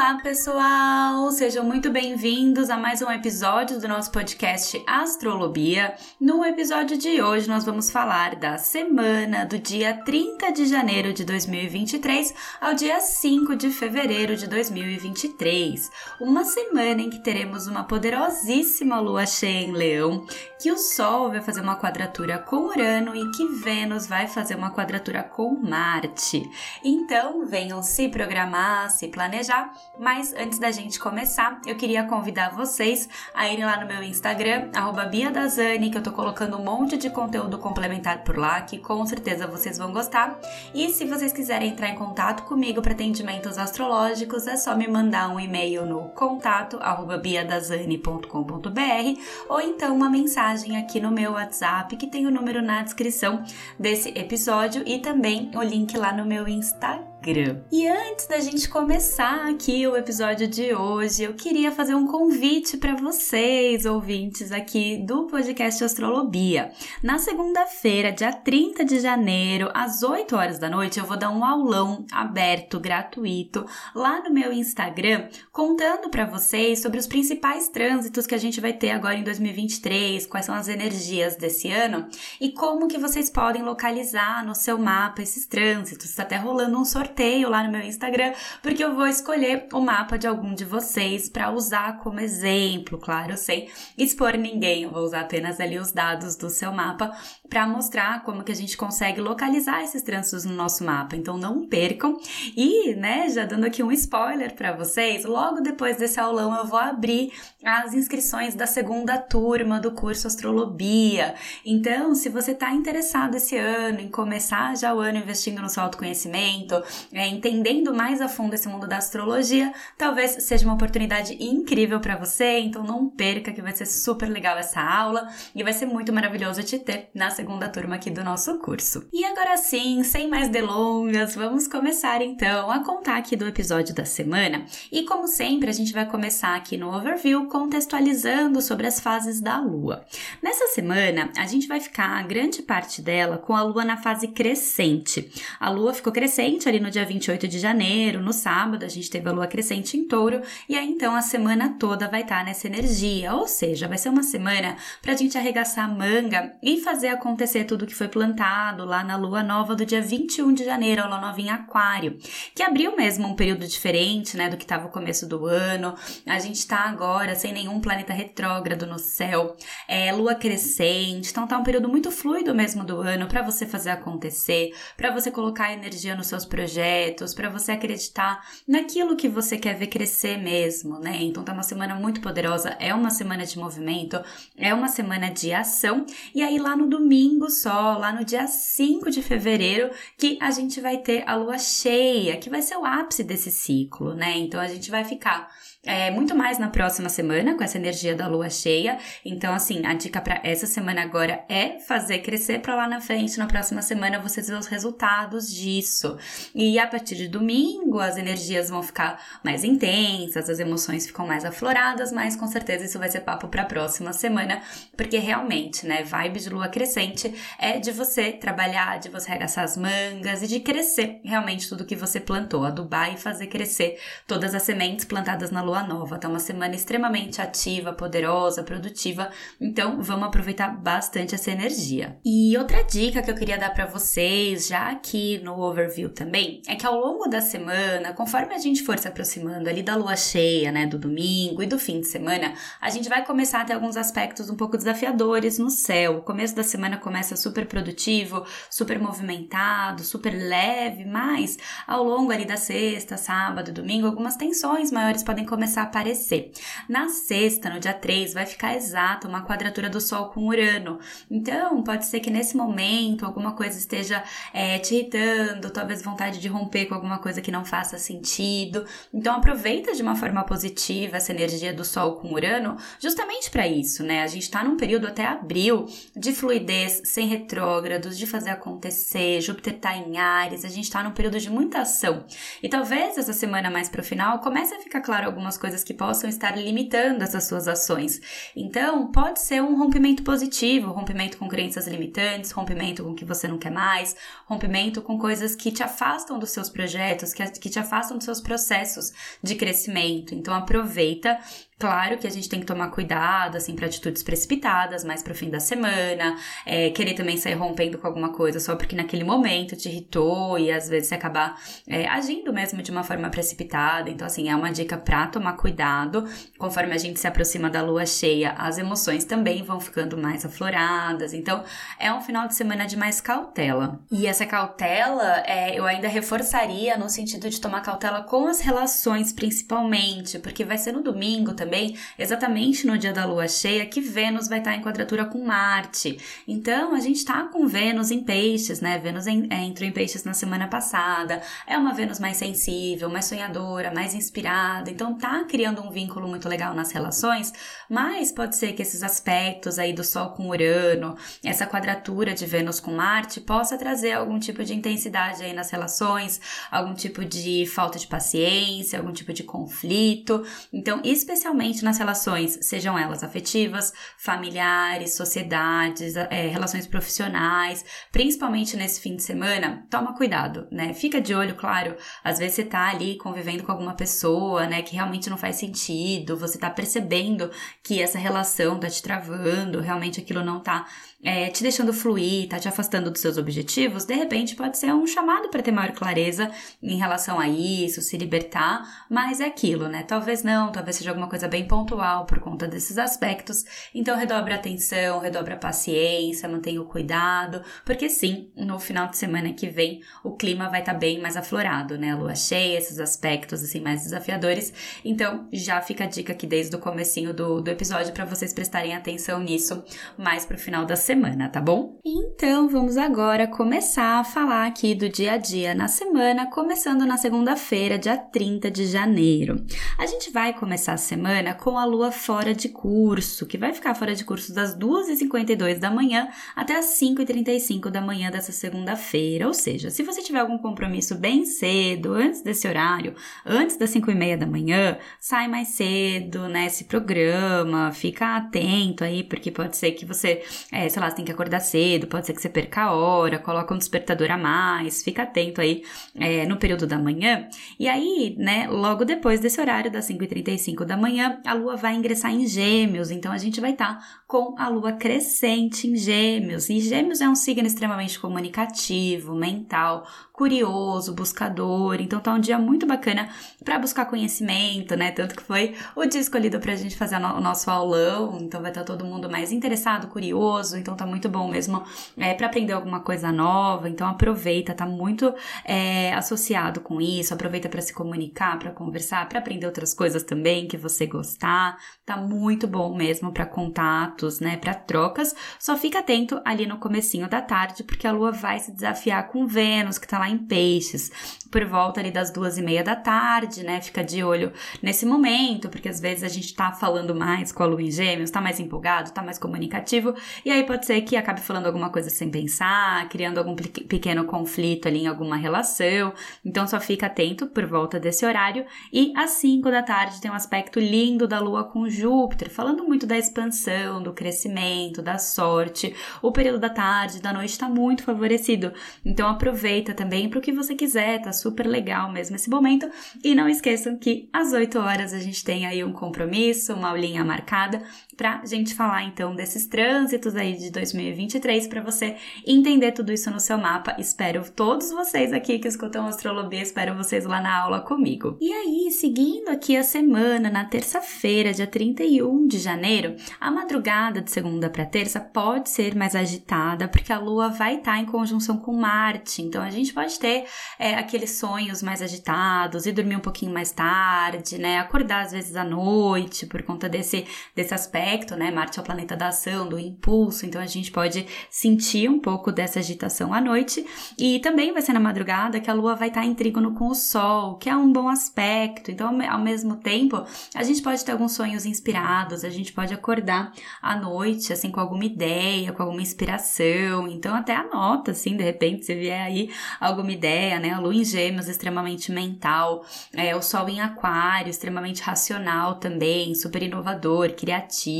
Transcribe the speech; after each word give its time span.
Olá, 0.00 0.14
pessoal! 0.22 1.30
Sejam 1.30 1.62
muito 1.62 1.90
bem-vindos 1.90 2.70
a 2.70 2.76
mais 2.78 3.02
um 3.02 3.10
episódio 3.10 3.78
do 3.78 3.86
nosso 3.86 4.10
podcast 4.10 4.82
Astrolobia. 4.86 5.94
No 6.18 6.42
episódio 6.42 6.96
de 6.96 7.20
hoje, 7.20 7.46
nós 7.46 7.66
vamos 7.66 7.90
falar 7.90 8.34
da 8.34 8.56
semana 8.56 9.44
do 9.44 9.58
dia 9.58 9.92
30 10.02 10.52
de 10.52 10.64
janeiro 10.64 11.12
de 11.12 11.22
2023 11.22 12.34
ao 12.62 12.72
dia 12.72 12.98
5 12.98 13.54
de 13.54 13.68
fevereiro 13.68 14.36
de 14.36 14.46
2023. 14.46 15.90
Uma 16.18 16.44
semana 16.44 17.02
em 17.02 17.10
que 17.10 17.18
teremos 17.18 17.66
uma 17.66 17.84
poderosíssima 17.84 18.98
lua 19.00 19.26
cheia 19.26 19.66
em 19.66 19.72
Leão, 19.72 20.24
que 20.58 20.72
o 20.72 20.78
Sol 20.78 21.28
vai 21.28 21.42
fazer 21.42 21.60
uma 21.60 21.76
quadratura 21.76 22.38
com 22.38 22.68
Urano 22.68 23.14
e 23.14 23.30
que 23.32 23.46
Vênus 23.62 24.06
vai 24.06 24.26
fazer 24.26 24.54
uma 24.54 24.70
quadratura 24.70 25.22
com 25.22 25.60
Marte. 25.60 26.50
Então, 26.82 27.44
venham 27.44 27.82
se 27.82 28.08
programar, 28.08 28.90
se 28.90 29.06
planejar 29.06 29.70
mas 30.00 30.32
antes 30.32 30.58
da 30.58 30.70
gente 30.70 30.98
começar, 30.98 31.60
eu 31.66 31.76
queria 31.76 32.04
convidar 32.04 32.50
vocês 32.50 33.06
a 33.34 33.46
irem 33.48 33.66
lá 33.66 33.78
no 33.78 33.86
meu 33.86 34.02
Instagram, 34.02 34.70
BiaDazani, 35.10 35.90
que 35.90 35.98
eu 35.98 36.02
tô 36.02 36.10
colocando 36.10 36.56
um 36.56 36.64
monte 36.64 36.96
de 36.96 37.10
conteúdo 37.10 37.58
complementar 37.58 38.24
por 38.24 38.38
lá, 38.38 38.62
que 38.62 38.78
com 38.78 39.04
certeza 39.04 39.46
vocês 39.46 39.76
vão 39.76 39.92
gostar. 39.92 40.40
E 40.74 40.88
se 40.88 41.04
vocês 41.04 41.34
quiserem 41.34 41.68
entrar 41.70 41.90
em 41.90 41.96
contato 41.96 42.44
comigo 42.44 42.80
para 42.80 42.92
atendimentos 42.92 43.58
astrológicos, 43.58 44.46
é 44.46 44.56
só 44.56 44.74
me 44.74 44.88
mandar 44.88 45.28
um 45.28 45.38
e-mail 45.38 45.84
no 45.84 46.08
contato 46.10 46.80
biadazani.com.br 47.22 49.20
ou 49.48 49.60
então 49.60 49.94
uma 49.94 50.08
mensagem 50.08 50.78
aqui 50.78 50.98
no 50.98 51.10
meu 51.10 51.32
WhatsApp, 51.32 51.94
que 51.96 52.06
tem 52.06 52.26
o 52.26 52.30
número 52.30 52.62
na 52.62 52.82
descrição 52.82 53.44
desse 53.78 54.08
episódio 54.10 54.82
e 54.86 54.98
também 54.98 55.50
o 55.54 55.62
link 55.62 55.94
lá 55.98 56.10
no 56.12 56.24
meu 56.24 56.48
Instagram. 56.48 57.09
Instagram. 57.20 57.60
E 57.70 57.86
antes 57.86 58.26
da 58.26 58.40
gente 58.40 58.68
começar 58.68 59.48
aqui 59.48 59.86
o 59.86 59.96
episódio 59.96 60.48
de 60.48 60.74
hoje, 60.74 61.22
eu 61.22 61.34
queria 61.34 61.70
fazer 61.70 61.94
um 61.94 62.06
convite 62.06 62.78
para 62.78 62.94
vocês, 62.94 63.84
ouvintes 63.84 64.50
aqui 64.50 64.96
do 64.96 65.26
podcast 65.26 65.84
Astrolobia. 65.84 66.72
Na 67.02 67.18
segunda-feira, 67.18 68.10
dia 68.10 68.32
30 68.32 68.84
de 68.84 69.00
janeiro, 69.00 69.70
às 69.74 70.02
8 70.02 70.34
horas 70.34 70.58
da 70.58 70.70
noite, 70.70 70.98
eu 70.98 71.04
vou 71.04 71.16
dar 71.16 71.30
um 71.30 71.44
aulão 71.44 72.06
aberto, 72.10 72.80
gratuito, 72.80 73.66
lá 73.94 74.22
no 74.22 74.32
meu 74.32 74.52
Instagram, 74.52 75.28
contando 75.52 76.08
para 76.08 76.24
vocês 76.24 76.80
sobre 76.80 76.98
os 76.98 77.06
principais 77.06 77.68
trânsitos 77.68 78.26
que 78.26 78.34
a 78.34 78.38
gente 78.38 78.60
vai 78.60 78.72
ter 78.72 78.90
agora 78.90 79.16
em 79.16 79.24
2023, 79.24 80.26
quais 80.26 80.46
são 80.46 80.54
as 80.54 80.68
energias 80.68 81.36
desse 81.36 81.70
ano 81.70 82.08
e 82.40 82.52
como 82.52 82.88
que 82.88 82.98
vocês 82.98 83.28
podem 83.28 83.62
localizar 83.62 84.44
no 84.44 84.54
seu 84.54 84.78
mapa 84.78 85.22
esses 85.22 85.46
trânsitos. 85.46 86.06
Está 86.06 86.22
até 86.22 86.36
rolando 86.36 86.78
um 86.78 86.84
sorteio 86.84 87.09
sorteio 87.10 87.50
lá 87.50 87.64
no 87.64 87.72
meu 87.72 87.82
Instagram, 87.82 88.32
porque 88.62 88.82
eu 88.82 88.94
vou 88.94 89.06
escolher 89.06 89.66
o 89.72 89.80
mapa 89.80 90.16
de 90.16 90.26
algum 90.26 90.54
de 90.54 90.64
vocês 90.64 91.28
para 91.28 91.50
usar 91.50 91.98
como 91.98 92.20
exemplo, 92.20 92.98
claro, 92.98 93.36
sem 93.36 93.68
expor 93.98 94.36
ninguém, 94.36 94.84
eu 94.84 94.90
vou 94.90 95.02
usar 95.02 95.22
apenas 95.22 95.60
ali 95.60 95.78
os 95.78 95.92
dados 95.92 96.36
do 96.36 96.48
seu 96.48 96.72
mapa 96.72 97.12
para 97.48 97.66
mostrar 97.66 98.22
como 98.22 98.44
que 98.44 98.52
a 98.52 98.54
gente 98.54 98.76
consegue 98.76 99.20
localizar 99.20 99.82
esses 99.82 100.02
trânsitos 100.02 100.44
no 100.44 100.54
nosso 100.54 100.84
mapa. 100.84 101.16
Então 101.16 101.36
não 101.36 101.66
percam. 101.66 102.16
E, 102.56 102.94
né, 102.94 103.28
já 103.28 103.44
dando 103.44 103.64
aqui 103.64 103.82
um 103.82 103.90
spoiler 103.90 104.54
para 104.54 104.72
vocês, 104.72 105.24
logo 105.24 105.60
depois 105.60 105.96
desse 105.96 106.20
aulão 106.20 106.54
eu 106.54 106.64
vou 106.64 106.78
abrir 106.78 107.32
as 107.64 107.92
inscrições 107.92 108.54
da 108.54 108.66
segunda 108.66 109.18
turma 109.18 109.80
do 109.80 109.90
curso 109.90 110.28
Astrolobia. 110.28 111.34
Então, 111.66 112.14
se 112.14 112.28
você 112.28 112.52
está 112.52 112.72
interessado 112.72 113.34
esse 113.34 113.56
ano 113.56 113.98
em 113.98 114.08
começar 114.08 114.76
já 114.76 114.94
o 114.94 115.00
ano 115.00 115.18
investindo 115.18 115.60
no 115.60 115.68
seu 115.68 115.82
autoconhecimento, 115.82 116.80
é, 117.12 117.26
entendendo 117.26 117.94
mais 117.94 118.20
a 118.20 118.28
fundo 118.28 118.54
esse 118.54 118.68
mundo 118.68 118.86
da 118.86 118.98
astrologia, 118.98 119.72
talvez 119.96 120.42
seja 120.42 120.64
uma 120.64 120.74
oportunidade 120.74 121.36
incrível 121.40 122.00
para 122.00 122.16
você. 122.16 122.58
Então 122.58 122.82
não 122.82 123.08
perca 123.08 123.52
que 123.52 123.62
vai 123.62 123.72
ser 123.74 123.86
super 123.86 124.28
legal 124.28 124.58
essa 124.58 124.80
aula 124.80 125.28
e 125.54 125.62
vai 125.62 125.72
ser 125.72 125.86
muito 125.86 126.12
maravilhoso 126.12 126.62
te 126.62 126.78
ter 126.78 127.10
na 127.14 127.30
segunda 127.30 127.68
turma 127.68 127.96
aqui 127.96 128.10
do 128.10 128.24
nosso 128.24 128.58
curso. 128.58 129.06
E 129.12 129.24
agora 129.24 129.56
sim, 129.56 130.02
sem 130.02 130.28
mais 130.28 130.48
delongas, 130.48 131.34
vamos 131.34 131.66
começar 131.66 132.22
então 132.22 132.70
a 132.70 132.84
contar 132.84 133.16
aqui 133.16 133.36
do 133.36 133.46
episódio 133.46 133.94
da 133.94 134.04
semana. 134.04 134.64
E 134.90 135.04
como 135.04 135.26
sempre, 135.26 135.70
a 135.70 135.72
gente 135.72 135.92
vai 135.92 136.06
começar 136.06 136.54
aqui 136.54 136.76
no 136.76 136.94
overview 136.94 137.46
contextualizando 137.48 138.60
sobre 138.60 138.86
as 138.86 139.00
fases 139.00 139.40
da 139.40 139.58
lua. 139.60 140.04
Nessa 140.42 140.66
semana, 140.68 141.30
a 141.36 141.46
gente 141.46 141.66
vai 141.66 141.80
ficar 141.80 142.18
a 142.18 142.22
grande 142.22 142.62
parte 142.62 143.00
dela 143.00 143.38
com 143.38 143.54
a 143.54 143.62
lua 143.62 143.84
na 143.84 143.96
fase 143.96 144.28
crescente. 144.28 145.30
A 145.58 145.70
lua 145.70 145.94
ficou 145.94 146.12
crescente 146.12 146.68
ali 146.68 146.80
no 146.80 146.89
dia 146.90 147.04
28 147.04 147.46
de 147.46 147.58
janeiro, 147.58 148.20
no 148.20 148.32
sábado, 148.32 148.84
a 148.84 148.88
gente 148.88 149.08
teve 149.08 149.28
a 149.28 149.32
lua 149.32 149.46
crescente 149.46 149.96
em 149.96 150.06
touro, 150.06 150.40
e 150.68 150.76
aí 150.76 150.86
então 150.86 151.14
a 151.14 151.22
semana 151.22 151.76
toda 151.78 152.08
vai 152.08 152.22
estar 152.22 152.44
nessa 152.44 152.66
energia, 152.66 153.32
ou 153.34 153.46
seja, 153.46 153.86
vai 153.86 153.96
ser 153.96 154.08
uma 154.08 154.22
semana 154.22 154.76
para 155.00 155.12
a 155.12 155.16
gente 155.16 155.38
arregaçar 155.38 155.84
a 155.84 155.88
manga 155.88 156.52
e 156.62 156.80
fazer 156.80 157.08
acontecer 157.08 157.64
tudo 157.64 157.86
que 157.86 157.94
foi 157.94 158.08
plantado 158.08 158.84
lá 158.84 159.04
na 159.04 159.16
lua 159.16 159.42
nova 159.42 159.74
do 159.74 159.86
dia 159.86 160.00
21 160.00 160.52
de 160.52 160.64
janeiro, 160.64 161.02
a 161.02 161.06
lua 161.06 161.20
nova 161.20 161.40
em 161.40 161.50
Aquário, 161.50 162.18
que 162.54 162.62
abriu 162.62 162.96
mesmo 162.96 163.28
um 163.28 163.36
período 163.36 163.66
diferente, 163.66 164.36
né, 164.36 164.48
do 164.48 164.56
que 164.56 164.64
estava 164.64 164.86
o 164.86 164.90
começo 164.90 165.26
do 165.28 165.46
ano. 165.46 165.94
A 166.26 166.38
gente 166.38 166.56
está 166.56 166.80
agora 166.80 167.34
sem 167.34 167.52
nenhum 167.52 167.80
planeta 167.80 168.12
retrógrado 168.12 168.86
no 168.86 168.98
céu, 168.98 169.56
é 169.86 170.12
lua 170.12 170.34
crescente, 170.34 171.30
então 171.30 171.46
tá 171.46 171.56
um 171.56 171.62
período 171.62 171.88
muito 171.88 172.10
fluido 172.10 172.54
mesmo 172.54 172.84
do 172.84 173.00
ano 173.00 173.28
para 173.28 173.42
você 173.42 173.64
fazer 173.66 173.90
acontecer, 173.90 174.72
para 174.96 175.10
você 175.10 175.30
colocar 175.30 175.72
energia 175.72 176.16
nos 176.16 176.26
seus 176.26 176.44
projetos 176.44 176.79
projetos, 176.80 177.34
para 177.34 177.50
você 177.50 177.72
acreditar 177.72 178.42
naquilo 178.66 179.14
que 179.14 179.28
você 179.28 179.58
quer 179.58 179.74
ver 179.74 179.88
crescer 179.88 180.38
mesmo, 180.38 180.98
né? 180.98 181.18
Então 181.20 181.44
tá 181.44 181.52
uma 181.52 181.62
semana 181.62 181.94
muito 181.94 182.22
poderosa, 182.22 182.70
é 182.80 182.94
uma 182.94 183.10
semana 183.10 183.44
de 183.44 183.58
movimento, 183.58 184.18
é 184.56 184.72
uma 184.72 184.88
semana 184.88 185.28
de 185.28 185.52
ação. 185.52 186.06
E 186.34 186.42
aí 186.42 186.58
lá 186.58 186.74
no 186.74 186.88
domingo 186.88 187.50
só, 187.50 187.98
lá 187.98 188.12
no 188.12 188.24
dia 188.24 188.46
5 188.46 189.10
de 189.10 189.22
fevereiro, 189.22 189.90
que 190.16 190.38
a 190.40 190.50
gente 190.50 190.80
vai 190.80 190.96
ter 190.96 191.22
a 191.28 191.36
lua 191.36 191.58
cheia, 191.58 192.38
que 192.38 192.48
vai 192.48 192.62
ser 192.62 192.76
o 192.76 192.84
ápice 192.84 193.22
desse 193.22 193.50
ciclo, 193.50 194.14
né? 194.14 194.38
Então 194.38 194.58
a 194.58 194.66
gente 194.66 194.90
vai 194.90 195.04
ficar 195.04 195.50
é, 195.82 196.10
muito 196.10 196.34
mais 196.34 196.58
na 196.58 196.68
próxima 196.68 197.08
semana 197.08 197.54
com 197.56 197.64
essa 197.64 197.78
energia 197.78 198.14
da 198.14 198.28
lua 198.28 198.50
cheia. 198.50 198.98
Então, 199.24 199.54
assim, 199.54 199.86
a 199.86 199.94
dica 199.94 200.20
para 200.20 200.38
essa 200.44 200.66
semana 200.66 201.00
agora 201.00 201.42
é 201.48 201.78
fazer 201.78 202.18
crescer 202.18 202.60
para 202.60 202.74
lá 202.74 202.86
na 202.86 203.00
frente, 203.00 203.38
na 203.38 203.46
próxima 203.46 203.80
semana, 203.80 204.18
vocês 204.18 204.46
ver 204.46 204.58
os 204.58 204.66
resultados 204.66 205.50
disso. 205.50 206.18
E 206.54 206.78
a 206.78 206.86
partir 206.86 207.14
de 207.14 207.28
domingo, 207.28 207.98
as 207.98 208.18
energias 208.18 208.68
vão 208.68 208.82
ficar 208.82 209.40
mais 209.42 209.64
intensas, 209.64 210.50
as 210.50 210.58
emoções 210.58 211.06
ficam 211.06 211.26
mais 211.26 211.46
afloradas, 211.46 212.12
mas 212.12 212.36
com 212.36 212.46
certeza 212.46 212.84
isso 212.84 212.98
vai 212.98 213.08
ser 213.08 213.20
papo 213.20 213.48
para 213.48 213.62
a 213.62 213.66
próxima 213.66 214.12
semana, 214.12 214.60
porque 214.94 215.16
realmente, 215.16 215.86
né, 215.86 216.02
vibe 216.02 216.40
de 216.40 216.50
lua 216.50 216.68
crescente 216.68 217.34
é 217.58 217.78
de 217.78 217.90
você 217.90 218.32
trabalhar, 218.32 218.98
de 218.98 219.08
você 219.08 219.30
arregaçar 219.30 219.64
as 219.64 219.78
mangas 219.78 220.42
e 220.42 220.46
de 220.46 220.60
crescer 220.60 221.20
realmente 221.24 221.68
tudo 221.70 221.86
que 221.86 221.96
você 221.96 222.20
plantou, 222.20 222.66
adubar 222.66 223.14
e 223.14 223.16
fazer 223.16 223.46
crescer 223.46 223.98
todas 224.26 224.54
as 224.54 224.62
sementes 224.62 225.06
plantadas 225.06 225.50
na 225.50 225.62
lua 225.62 225.69
lua 225.70 225.82
nova. 225.82 226.18
Tá 226.18 226.28
uma 226.28 226.38
semana 226.38 226.74
extremamente 226.74 227.40
ativa, 227.40 227.92
poderosa, 227.92 228.62
produtiva. 228.62 229.30
Então, 229.60 230.02
vamos 230.02 230.26
aproveitar 230.26 230.68
bastante 230.68 231.34
essa 231.34 231.50
energia. 231.50 232.18
E 232.24 232.56
outra 232.58 232.82
dica 232.82 233.22
que 233.22 233.30
eu 233.30 233.34
queria 233.34 233.58
dar 233.58 233.72
para 233.72 233.86
vocês, 233.86 234.66
já 234.66 234.90
aqui 234.90 235.40
no 235.42 235.60
overview 235.60 236.10
também, 236.10 236.60
é 236.66 236.74
que 236.74 236.86
ao 236.86 236.98
longo 236.98 237.28
da 237.28 237.40
semana, 237.40 238.12
conforme 238.12 238.54
a 238.54 238.58
gente 238.58 238.82
for 238.82 238.98
se 238.98 239.06
aproximando 239.06 239.68
ali 239.68 239.82
da 239.82 239.94
lua 239.94 240.16
cheia, 240.16 240.72
né, 240.72 240.86
do 240.86 240.98
domingo 240.98 241.62
e 241.62 241.66
do 241.66 241.78
fim 241.78 242.00
de 242.00 242.08
semana, 242.08 242.52
a 242.80 242.90
gente 242.90 243.08
vai 243.08 243.24
começar 243.24 243.60
a 243.60 243.64
ter 243.64 243.74
alguns 243.74 243.96
aspectos 243.96 244.50
um 244.50 244.56
pouco 244.56 244.76
desafiadores 244.76 245.58
no 245.58 245.70
céu. 245.70 246.18
O 246.18 246.22
começo 246.22 246.54
da 246.54 246.64
semana 246.64 246.96
começa 246.96 247.36
super 247.36 247.66
produtivo, 247.66 248.44
super 248.68 248.98
movimentado, 248.98 250.02
super 250.02 250.32
leve, 250.32 251.04
mas 251.04 251.56
ao 251.86 252.02
longo 252.02 252.32
ali 252.32 252.44
da 252.44 252.56
sexta, 252.56 253.16
sábado, 253.16 253.72
domingo, 253.72 254.06
algumas 254.06 254.36
tensões 254.36 254.90
maiores 254.90 255.22
podem 255.22 255.44
começar 255.44 255.59
começar 255.60 255.82
a 255.82 255.84
aparecer. 255.84 256.52
Na 256.88 257.10
sexta, 257.10 257.68
no 257.68 257.78
dia 257.78 257.92
3, 257.92 258.32
vai 258.32 258.46
ficar 258.46 258.74
exato 258.74 259.28
uma 259.28 259.44
quadratura 259.44 259.90
do 259.90 260.00
Sol 260.00 260.30
com 260.30 260.46
Urano. 260.46 260.98
Então, 261.30 261.82
pode 261.82 262.06
ser 262.06 262.20
que 262.20 262.30
nesse 262.30 262.56
momento 262.56 263.26
alguma 263.26 263.52
coisa 263.52 263.78
esteja 263.78 264.24
é, 264.54 264.78
te 264.78 264.94
irritando, 264.94 265.68
talvez 265.68 266.02
vontade 266.02 266.40
de 266.40 266.48
romper 266.48 266.86
com 266.86 266.94
alguma 266.94 267.18
coisa 267.18 267.42
que 267.42 267.50
não 267.50 267.62
faça 267.62 267.98
sentido. 267.98 268.86
Então, 269.12 269.36
aproveita 269.36 269.94
de 269.94 270.00
uma 270.00 270.16
forma 270.16 270.42
positiva 270.44 271.18
essa 271.18 271.30
energia 271.30 271.74
do 271.74 271.84
Sol 271.84 272.16
com 272.16 272.32
Urano, 272.32 272.78
justamente 272.98 273.50
para 273.50 273.68
isso, 273.68 274.02
né? 274.02 274.22
A 274.22 274.26
gente 274.26 274.44
está 274.44 274.64
num 274.64 274.78
período 274.78 275.08
até 275.08 275.26
abril 275.26 275.84
de 276.16 276.32
fluidez, 276.32 277.02
sem 277.04 277.26
retrógrados, 277.26 278.16
de 278.16 278.26
fazer 278.26 278.48
acontecer. 278.48 279.42
Júpiter 279.42 279.74
está 279.74 279.94
em 279.94 280.16
Ares, 280.16 280.64
a 280.64 280.68
gente 280.68 280.84
está 280.84 281.02
num 281.02 281.12
período 281.12 281.38
de 281.38 281.50
muita 281.50 281.80
ação. 281.80 282.24
E 282.62 282.68
talvez 282.68 283.18
essa 283.18 283.34
semana 283.34 283.70
mais 283.70 283.90
para 283.90 284.00
o 284.00 284.04
final 284.04 284.38
comece 284.38 284.74
a 284.74 284.80
ficar 284.80 285.02
claro 285.02 285.26
algumas 285.26 285.49
algumas 285.50 285.58
coisas 285.58 285.82
que 285.82 285.92
possam 285.92 286.30
estar 286.30 286.56
limitando 286.56 287.24
essas 287.24 287.44
suas 287.44 287.66
ações. 287.66 288.20
Então, 288.54 289.10
pode 289.10 289.40
ser 289.40 289.60
um 289.62 289.76
rompimento 289.76 290.22
positivo, 290.22 290.92
rompimento 290.92 291.36
com 291.36 291.48
crenças 291.48 291.86
limitantes, 291.86 292.52
rompimento 292.52 293.02
com 293.02 293.10
o 293.10 293.14
que 293.14 293.24
você 293.24 293.48
não 293.48 293.58
quer 293.58 293.70
mais, 293.70 294.14
rompimento 294.46 295.02
com 295.02 295.18
coisas 295.18 295.56
que 295.56 295.72
te 295.72 295.82
afastam 295.82 296.38
dos 296.38 296.50
seus 296.50 296.70
projetos, 296.70 297.34
que, 297.34 297.44
que 297.52 297.70
te 297.70 297.78
afastam 297.78 298.16
dos 298.16 298.24
seus 298.24 298.40
processos 298.40 299.12
de 299.42 299.54
crescimento. 299.54 300.34
Então 300.34 300.54
aproveita 300.54 301.38
Claro 301.80 302.18
que 302.18 302.26
a 302.26 302.30
gente 302.30 302.46
tem 302.46 302.60
que 302.60 302.66
tomar 302.66 302.90
cuidado, 302.90 303.56
assim, 303.56 303.74
para 303.74 303.86
atitudes 303.86 304.22
precipitadas, 304.22 305.02
mais 305.02 305.22
pro 305.22 305.34
fim 305.34 305.48
da 305.48 305.58
semana, 305.58 306.36
é, 306.66 306.90
querer 306.90 307.14
também 307.14 307.38
sair 307.38 307.54
rompendo 307.54 307.96
com 307.96 308.06
alguma 308.06 308.34
coisa 308.34 308.60
só 308.60 308.76
porque 308.76 308.94
naquele 308.94 309.24
momento 309.24 309.74
te 309.74 309.88
irritou 309.88 310.58
e 310.58 310.70
às 310.70 310.90
vezes 310.90 311.10
acabar 311.10 311.58
é, 311.88 312.06
agindo 312.06 312.52
mesmo 312.52 312.82
de 312.82 312.90
uma 312.90 313.02
forma 313.02 313.30
precipitada. 313.30 314.10
Então, 314.10 314.26
assim, 314.26 314.50
é 314.50 314.54
uma 314.54 314.70
dica 314.70 314.98
pra 314.98 315.26
tomar 315.26 315.54
cuidado. 315.54 316.28
Conforme 316.58 316.92
a 316.92 316.98
gente 316.98 317.18
se 317.18 317.26
aproxima 317.26 317.70
da 317.70 317.80
lua 317.80 318.04
cheia, 318.04 318.52
as 318.58 318.76
emoções 318.76 319.24
também 319.24 319.62
vão 319.62 319.80
ficando 319.80 320.18
mais 320.18 320.44
afloradas. 320.44 321.32
Então, 321.32 321.64
é 321.98 322.12
um 322.12 322.20
final 322.20 322.46
de 322.46 322.56
semana 322.56 322.84
de 322.84 322.94
mais 322.98 323.22
cautela. 323.22 323.98
E 324.10 324.26
essa 324.26 324.44
cautela, 324.44 325.42
é, 325.46 325.78
eu 325.78 325.86
ainda 325.86 326.08
reforçaria 326.08 326.98
no 326.98 327.08
sentido 327.08 327.48
de 327.48 327.58
tomar 327.58 327.80
cautela 327.80 328.20
com 328.22 328.48
as 328.48 328.60
relações, 328.60 329.32
principalmente, 329.32 330.38
porque 330.38 330.62
vai 330.62 330.76
ser 330.76 330.92
no 330.92 331.02
domingo 331.02 331.54
também 331.54 331.69
também 331.70 331.96
exatamente 332.18 332.84
no 332.84 332.98
dia 332.98 333.12
da 333.12 333.24
lua 333.24 333.46
cheia 333.46 333.86
que 333.86 334.00
Vênus 334.00 334.48
vai 334.48 334.58
estar 334.58 334.74
em 334.74 334.82
quadratura 334.82 335.24
com 335.24 335.44
Marte. 335.44 336.18
Então, 336.48 336.92
a 336.94 336.98
gente 336.98 337.18
está 337.18 337.44
com 337.44 337.68
Vênus 337.68 338.10
em 338.10 338.24
peixes, 338.24 338.80
né? 338.80 338.98
Vênus 338.98 339.28
em, 339.28 339.46
é, 339.50 339.62
entrou 339.62 339.88
em 339.88 339.92
peixes 339.92 340.24
na 340.24 340.34
semana 340.34 340.66
passada. 340.66 341.40
É 341.68 341.78
uma 341.78 341.94
Vênus 341.94 342.18
mais 342.18 342.38
sensível, 342.38 343.08
mais 343.08 343.26
sonhadora, 343.26 343.94
mais 343.94 344.14
inspirada. 344.14 344.90
Então, 344.90 345.16
tá 345.16 345.44
criando 345.44 345.80
um 345.80 345.90
vínculo 345.90 346.26
muito 346.26 346.48
legal 346.48 346.74
nas 346.74 346.90
relações, 346.90 347.52
mas 347.88 348.32
pode 348.32 348.56
ser 348.56 348.72
que 348.72 348.82
esses 348.82 349.04
aspectos 349.04 349.78
aí 349.78 349.92
do 349.92 350.02
Sol 350.02 350.30
com 350.30 350.48
Urano, 350.48 351.16
essa 351.44 351.66
quadratura 351.66 352.34
de 352.34 352.46
Vênus 352.46 352.80
com 352.80 352.90
Marte, 352.90 353.40
possa 353.40 353.78
trazer 353.78 354.12
algum 354.12 354.40
tipo 354.40 354.64
de 354.64 354.74
intensidade 354.74 355.44
aí 355.44 355.52
nas 355.52 355.70
relações, 355.70 356.40
algum 356.68 356.94
tipo 356.94 357.24
de 357.24 357.64
falta 357.66 357.96
de 357.96 358.08
paciência, 358.08 358.98
algum 358.98 359.12
tipo 359.12 359.32
de 359.32 359.44
conflito. 359.44 360.44
Então, 360.72 361.00
especialmente 361.04 361.59
principalmente 361.60 361.84
nas 361.84 361.98
relações, 361.98 362.58
sejam 362.62 362.98
elas 362.98 363.22
afetivas, 363.22 363.92
familiares, 364.16 365.14
sociedades, 365.14 366.16
é, 366.16 366.48
relações 366.48 366.86
profissionais, 366.86 367.84
principalmente 368.10 368.78
nesse 368.78 368.98
fim 369.00 369.14
de 369.14 369.22
semana, 369.22 369.86
toma 369.90 370.14
cuidado, 370.14 370.66
né? 370.70 370.94
Fica 370.94 371.20
de 371.20 371.34
olho, 371.34 371.54
claro, 371.54 371.96
às 372.24 372.38
vezes 372.38 372.54
você 372.54 372.64
tá 372.64 372.88
ali 372.88 373.18
convivendo 373.18 373.62
com 373.62 373.72
alguma 373.72 373.94
pessoa, 373.94 374.66
né, 374.66 374.80
que 374.80 374.94
realmente 374.94 375.28
não 375.28 375.36
faz 375.36 375.56
sentido, 375.56 376.36
você 376.36 376.58
tá 376.58 376.70
percebendo 376.70 377.50
que 377.84 378.00
essa 378.00 378.18
relação 378.18 378.78
tá 378.80 378.88
te 378.88 379.02
travando, 379.02 379.80
realmente 379.80 380.18
aquilo 380.18 380.42
não 380.42 380.60
tá 380.60 380.86
é, 381.22 381.50
te 381.50 381.62
deixando 381.62 381.92
fluir, 381.92 382.48
tá 382.48 382.58
te 382.58 382.68
afastando 382.68 383.10
dos 383.10 383.20
seus 383.20 383.36
objetivos, 383.36 384.04
de 384.04 384.14
repente 384.14 384.56
pode 384.56 384.78
ser 384.78 384.92
um 384.94 385.06
chamado 385.06 385.50
para 385.50 385.62
ter 385.62 385.70
maior 385.70 385.92
clareza 385.92 386.50
em 386.82 386.96
relação 386.96 387.38
a 387.38 387.46
isso, 387.46 388.00
se 388.00 388.16
libertar, 388.16 389.06
mas 389.10 389.40
é 389.40 389.46
aquilo, 389.46 389.88
né? 389.88 390.02
Talvez 390.02 390.42
não, 390.42 390.72
talvez 390.72 390.96
seja 390.96 391.10
alguma 391.10 391.28
coisa 391.28 391.39
bem 391.48 391.66
pontual 391.66 392.26
por 392.26 392.40
conta 392.40 392.66
desses 392.66 392.98
aspectos. 392.98 393.64
Então 393.94 394.16
redobre 394.16 394.52
a 394.52 394.56
atenção, 394.56 395.18
redobre 395.18 395.54
a 395.54 395.56
paciência, 395.56 396.48
mantenha 396.48 396.80
o 396.80 396.86
cuidado, 396.86 397.62
porque 397.84 398.08
sim, 398.08 398.50
no 398.56 398.78
final 398.78 399.08
de 399.08 399.16
semana 399.16 399.52
que 399.52 399.68
vem 399.68 400.00
o 400.24 400.36
clima 400.36 400.68
vai 400.68 400.80
estar 400.80 400.94
tá 400.94 400.98
bem 400.98 401.20
mais 401.20 401.36
aflorado, 401.36 401.98
né? 401.98 402.12
A 402.12 402.16
lua 402.16 402.34
cheia, 402.34 402.78
esses 402.78 402.98
aspectos 402.98 403.62
assim 403.62 403.80
mais 403.80 404.02
desafiadores. 404.02 404.72
Então 405.04 405.48
já 405.52 405.80
fica 405.80 406.04
a 406.04 406.06
dica 406.06 406.32
aqui 406.32 406.46
desde 406.46 406.74
o 406.76 406.78
comecinho 406.78 407.32
do, 407.32 407.60
do 407.60 407.70
episódio 407.70 408.12
para 408.12 408.24
vocês 408.24 408.52
prestarem 408.52 408.94
atenção 408.94 409.40
nisso 409.40 409.82
mais 410.16 410.44
pro 410.44 410.58
final 410.58 410.84
da 410.84 410.96
semana, 410.96 411.48
tá 411.48 411.60
bom? 411.60 411.98
Então 412.04 412.68
vamos 412.68 412.96
agora 412.96 413.46
começar 413.46 414.20
a 414.20 414.24
falar 414.24 414.66
aqui 414.66 414.94
do 414.94 415.08
dia 415.08 415.32
a 415.32 415.36
dia 415.36 415.74
na 415.74 415.88
semana, 415.88 416.50
começando 416.50 417.06
na 417.06 417.16
segunda-feira, 417.16 417.98
dia 417.98 418.16
30 418.16 418.70
de 418.70 418.86
janeiro. 418.86 419.64
A 419.98 420.06
gente 420.06 420.30
vai 420.30 420.52
começar 420.52 420.94
a 420.94 420.96
semana 420.96 421.29
com 421.60 421.78
a 421.78 421.84
lua 421.84 422.10
fora 422.10 422.54
de 422.54 422.68
curso, 422.68 423.46
que 423.46 423.58
vai 423.58 423.72
ficar 423.72 423.94
fora 423.94 424.14
de 424.14 424.24
curso 424.24 424.54
das 424.54 424.76
2h52 424.76 425.78
da 425.78 425.90
manhã 425.90 426.28
até 426.56 426.76
as 426.78 426.98
5h35 427.00 427.90
da 427.90 428.00
manhã 428.00 428.30
dessa 428.30 428.52
segunda-feira. 428.52 429.46
Ou 429.46 429.54
seja, 429.54 429.90
se 429.90 430.02
você 430.02 430.22
tiver 430.22 430.40
algum 430.40 430.58
compromisso 430.58 431.14
bem 431.14 431.44
cedo, 431.44 432.14
antes 432.14 432.42
desse 432.42 432.66
horário, 432.66 433.14
antes 433.44 433.76
das 433.76 433.90
5h30 433.90 434.38
da 434.38 434.46
manhã, 434.46 434.98
sai 435.18 435.48
mais 435.48 435.68
cedo, 435.68 436.48
né? 436.48 436.68
Se 436.68 436.84
programa, 436.84 437.92
fica 437.92 438.36
atento 438.36 439.04
aí, 439.04 439.22
porque 439.22 439.50
pode 439.50 439.76
ser 439.76 439.92
que 439.92 440.04
você, 440.04 440.42
é, 440.72 440.88
sei 440.88 441.00
lá, 441.00 441.10
você 441.10 441.16
tem 441.16 441.24
que 441.24 441.32
acordar 441.32 441.60
cedo, 441.60 442.06
pode 442.06 442.26
ser 442.26 442.32
que 442.32 442.40
você 442.40 442.48
perca 442.48 442.82
a 442.82 442.92
hora, 442.92 443.38
coloca 443.38 443.74
um 443.74 443.78
despertador 443.78 444.30
a 444.30 444.38
mais, 444.38 445.02
fica 445.02 445.22
atento 445.22 445.60
aí 445.60 445.82
é, 446.14 446.46
no 446.46 446.56
período 446.56 446.86
da 446.86 446.98
manhã. 446.98 447.48
E 447.78 447.88
aí, 447.88 448.34
né, 448.38 448.68
logo 448.68 449.04
depois 449.04 449.40
desse 449.40 449.60
horário, 449.60 449.90
das 449.90 450.08
5h35 450.08 450.84
da 450.84 450.96
manhã, 450.96 451.19
a 451.20 451.54
lua 451.54 451.76
vai 451.76 451.94
ingressar 451.94 452.32
em 452.32 452.46
Gêmeos, 452.46 453.10
então 453.10 453.32
a 453.32 453.38
gente 453.38 453.60
vai 453.60 453.72
estar 453.72 453.98
tá 453.98 454.20
com 454.26 454.54
a 454.56 454.68
lua 454.68 454.92
crescente 454.92 455.88
em 455.88 455.96
Gêmeos. 455.96 456.70
E 456.70 456.80
Gêmeos 456.80 457.20
é 457.20 457.28
um 457.28 457.34
signo 457.34 457.66
extremamente 457.66 458.18
comunicativo, 458.18 459.34
mental, 459.34 460.06
curioso, 460.40 461.12
buscador. 461.12 462.00
Então 462.00 462.18
tá 462.18 462.32
um 462.32 462.40
dia 462.40 462.58
muito 462.58 462.86
bacana 462.86 463.28
para 463.62 463.78
buscar 463.78 464.06
conhecimento, 464.06 464.96
né? 464.96 465.10
Tanto 465.10 465.34
que 465.34 465.42
foi 465.42 465.74
o 465.94 466.06
dia 466.06 466.18
escolhido 466.18 466.58
pra 466.58 466.74
gente 466.76 466.96
fazer 466.96 467.16
o 467.16 467.40
nosso 467.40 467.70
aulão. 467.70 468.38
Então 468.40 468.62
vai 468.62 468.70
estar 468.70 468.84
todo 468.84 469.04
mundo 469.04 469.28
mais 469.28 469.52
interessado, 469.52 470.06
curioso. 470.06 470.78
Então 470.78 470.96
tá 470.96 471.04
muito 471.04 471.28
bom 471.28 471.50
mesmo 471.50 471.82
é, 472.16 472.32
para 472.32 472.46
aprender 472.46 472.72
alguma 472.72 473.00
coisa 473.00 473.30
nova. 473.30 473.86
Então 473.86 474.08
aproveita, 474.08 474.72
tá 474.72 474.86
muito 474.86 475.34
é, 475.62 476.14
associado 476.14 476.80
com 476.80 477.02
isso. 477.02 477.34
Aproveita 477.34 477.68
para 477.68 477.82
se 477.82 477.92
comunicar, 477.92 478.58
para 478.58 478.70
conversar, 478.70 479.28
para 479.28 479.40
aprender 479.40 479.66
outras 479.66 479.92
coisas 479.92 480.22
também 480.22 480.66
que 480.66 480.78
você 480.78 481.06
gostar. 481.10 481.76
Tá 482.06 482.16
muito 482.16 482.66
bom 482.66 482.96
mesmo 482.96 483.32
para 483.32 483.44
contatos, 483.44 484.40
né? 484.40 484.56
Para 484.56 484.72
trocas. 484.72 485.34
Só 485.58 485.76
fica 485.76 485.98
atento 485.98 486.40
ali 486.44 486.66
no 486.66 486.78
comecinho 486.78 487.28
da 487.28 487.42
tarde, 487.42 487.84
porque 487.84 488.06
a 488.06 488.12
lua 488.12 488.32
vai 488.32 488.58
se 488.58 488.72
desafiar 488.72 489.28
com 489.28 489.46
Vênus, 489.46 489.98
que 489.98 490.08
tá 490.08 490.18
lá 490.18 490.30
em 490.30 490.38
peixes, 490.38 491.10
por 491.50 491.64
volta 491.66 492.00
ali 492.00 492.10
das 492.10 492.30
duas 492.32 492.56
e 492.56 492.62
meia 492.62 492.82
da 492.82 492.96
tarde, 492.96 493.62
né? 493.62 493.80
Fica 493.82 494.02
de 494.02 494.24
olho 494.24 494.52
nesse 494.82 495.04
momento, 495.04 495.68
porque 495.68 495.88
às 495.88 496.00
vezes 496.00 496.24
a 496.24 496.28
gente 496.28 496.54
tá 496.54 496.72
falando 496.72 497.14
mais 497.14 497.52
com 497.52 497.62
a 497.62 497.66
lua 497.66 497.82
em 497.82 497.90
gêmeos, 497.90 498.30
tá 498.30 498.40
mais 498.40 498.58
empolgado, 498.58 499.12
tá 499.12 499.22
mais 499.22 499.38
comunicativo, 499.38 500.14
e 500.44 500.50
aí 500.50 500.64
pode 500.64 500.86
ser 500.86 501.00
que 501.02 501.16
acabe 501.16 501.40
falando 501.40 501.66
alguma 501.66 501.90
coisa 501.90 502.08
sem 502.08 502.30
pensar, 502.30 503.08
criando 503.08 503.38
algum 503.38 503.54
pequeno 503.54 504.24
conflito 504.24 504.86
ali 504.86 505.00
em 505.00 505.06
alguma 505.06 505.36
relação. 505.36 506.12
Então 506.44 506.66
só 506.66 506.78
fica 506.78 507.06
atento 507.06 507.46
por 507.48 507.66
volta 507.66 507.98
desse 507.98 508.24
horário. 508.24 508.64
E 508.92 509.12
às 509.16 509.30
5 509.32 509.70
da 509.70 509.82
tarde 509.82 510.20
tem 510.20 510.30
um 510.30 510.34
aspecto 510.34 510.78
lindo 511.00 511.26
da 511.26 511.40
lua 511.40 511.64
com 511.64 511.88
Júpiter, 511.88 512.50
falando 512.50 512.84
muito 512.84 513.06
da 513.06 513.16
expansão, 513.16 514.02
do 514.02 514.12
crescimento, 514.12 515.00
da 515.00 515.16
sorte. 515.16 515.94
O 516.20 516.30
período 516.30 516.58
da 516.58 516.68
tarde, 516.68 517.22
da 517.22 517.32
noite 517.32 517.52
está 517.52 517.70
muito 517.70 518.02
favorecido. 518.02 518.70
Então 519.02 519.26
aproveita 519.26 519.94
também 519.94 520.28
para 520.28 520.38
o 520.38 520.42
que 520.42 520.52
você 520.52 520.74
quiser, 520.74 521.22
tá 521.22 521.32
super 521.32 521.66
legal 521.66 522.12
mesmo 522.12 522.36
esse 522.36 522.50
momento. 522.50 522.86
E 523.24 523.34
não 523.34 523.48
esqueçam 523.48 523.96
que 523.96 524.28
às 524.30 524.52
8 524.52 524.78
horas 524.78 525.14
a 525.14 525.18
gente 525.18 525.42
tem 525.42 525.64
aí 525.66 525.82
um 525.82 525.92
compromisso, 525.92 526.74
uma 526.74 526.90
aulinha 526.90 527.24
marcada 527.24 527.82
para 528.20 528.42
gente 528.44 528.74
falar 528.74 529.04
então 529.04 529.34
desses 529.34 529.66
trânsitos 529.66 530.36
aí 530.36 530.54
de 530.54 530.70
2023 530.70 531.66
para 531.68 531.80
você 531.80 532.16
entender 532.46 532.92
tudo 532.92 533.10
isso 533.10 533.30
no 533.30 533.40
seu 533.40 533.56
mapa. 533.56 533.96
Espero 533.98 534.44
todos 534.54 534.90
vocês 534.90 535.32
aqui 535.32 535.58
que 535.58 535.66
escutam 535.66 536.06
astrologia, 536.06 536.60
espero 536.60 536.94
vocês 536.94 537.24
lá 537.24 537.40
na 537.40 537.62
aula 537.62 537.80
comigo. 537.80 538.36
E 538.38 538.52
aí, 538.52 538.90
seguindo 538.90 539.48
aqui 539.48 539.74
a 539.74 539.82
semana, 539.82 540.50
na 540.50 540.66
terça-feira, 540.66 541.54
dia 541.54 541.66
31 541.66 542.46
de 542.46 542.58
janeiro, 542.58 543.16
a 543.40 543.50
madrugada 543.50 544.20
de 544.20 544.30
segunda 544.30 544.68
para 544.68 544.84
terça 544.84 545.18
pode 545.18 545.70
ser 545.70 545.94
mais 545.94 546.14
agitada 546.14 546.88
porque 546.88 547.14
a 547.14 547.18
lua 547.18 547.48
vai 547.48 547.76
estar 547.76 547.94
tá 547.94 547.98
em 548.00 548.04
conjunção 548.04 548.58
com 548.58 548.74
Marte. 548.74 549.40
Então 549.40 549.62
a 549.62 549.70
gente 549.70 549.94
pode 549.94 550.18
ter 550.18 550.44
é, 550.78 550.94
aqueles 550.94 551.38
sonhos 551.38 551.82
mais 551.82 552.02
agitados 552.02 552.84
e 552.84 552.92
dormir 552.92 553.16
um 553.16 553.20
pouquinho 553.20 553.54
mais 553.54 553.72
tarde, 553.72 554.58
né? 554.58 554.78
Acordar 554.78 555.24
às 555.24 555.32
vezes 555.32 555.56
à 555.56 555.64
noite 555.64 556.44
por 556.44 556.62
conta 556.62 556.86
desse, 556.86 557.26
desse 557.56 557.72
aspecto 557.72 558.09
aspecto, 558.10 558.34
né? 558.34 558.50
Marte 558.50 558.78
é 558.78 558.82
o 558.82 558.84
planeta 558.84 559.16
da 559.16 559.28
ação, 559.28 559.68
do 559.68 559.78
impulso, 559.78 560.44
então 560.44 560.60
a 560.60 560.66
gente 560.66 560.90
pode 560.90 561.26
sentir 561.48 562.08
um 562.08 562.18
pouco 562.18 562.50
dessa 562.50 562.80
agitação 562.80 563.32
à 563.32 563.40
noite. 563.40 563.86
E 564.18 564.40
também 564.40 564.72
vai 564.72 564.82
ser 564.82 564.92
na 564.92 565.00
madrugada 565.00 565.60
que 565.60 565.70
a 565.70 565.74
Lua 565.74 565.94
vai 565.94 566.08
estar 566.08 566.24
em 566.24 566.34
trígono 566.34 566.74
com 566.74 566.88
o 566.88 566.94
Sol, 566.94 567.56
que 567.56 567.68
é 567.68 567.76
um 567.76 567.92
bom 567.92 568.08
aspecto. 568.08 568.90
Então, 568.90 569.16
ao 569.28 569.38
mesmo 569.38 569.76
tempo, 569.76 570.24
a 570.54 570.62
gente 570.64 570.82
pode 570.82 571.04
ter 571.04 571.12
alguns 571.12 571.32
sonhos 571.32 571.64
inspirados, 571.64 572.44
a 572.44 572.50
gente 572.50 572.72
pode 572.72 572.92
acordar 572.92 573.52
à 573.80 573.96
noite, 573.96 574.52
assim, 574.52 574.70
com 574.70 574.80
alguma 574.80 575.04
ideia, 575.04 575.72
com 575.72 575.82
alguma 575.82 576.02
inspiração. 576.02 577.06
Então, 577.06 577.34
até 577.34 577.54
anota, 577.54 578.10
assim, 578.10 578.36
de 578.36 578.42
repente, 578.42 578.86
se 578.86 578.94
vier 578.94 579.22
aí 579.22 579.50
alguma 579.78 580.10
ideia, 580.10 580.58
né? 580.58 580.70
A 580.70 580.80
Lua 580.80 580.94
em 580.94 581.04
Gêmeos, 581.04 581.48
extremamente 581.48 582.10
mental, 582.10 582.84
é, 583.12 583.36
o 583.36 583.42
Sol 583.42 583.68
em 583.68 583.80
Aquário, 583.80 584.50
extremamente 584.50 585.00
racional 585.02 585.76
também, 585.76 586.34
super 586.34 586.62
inovador, 586.62 587.32
criativo 587.34 587.99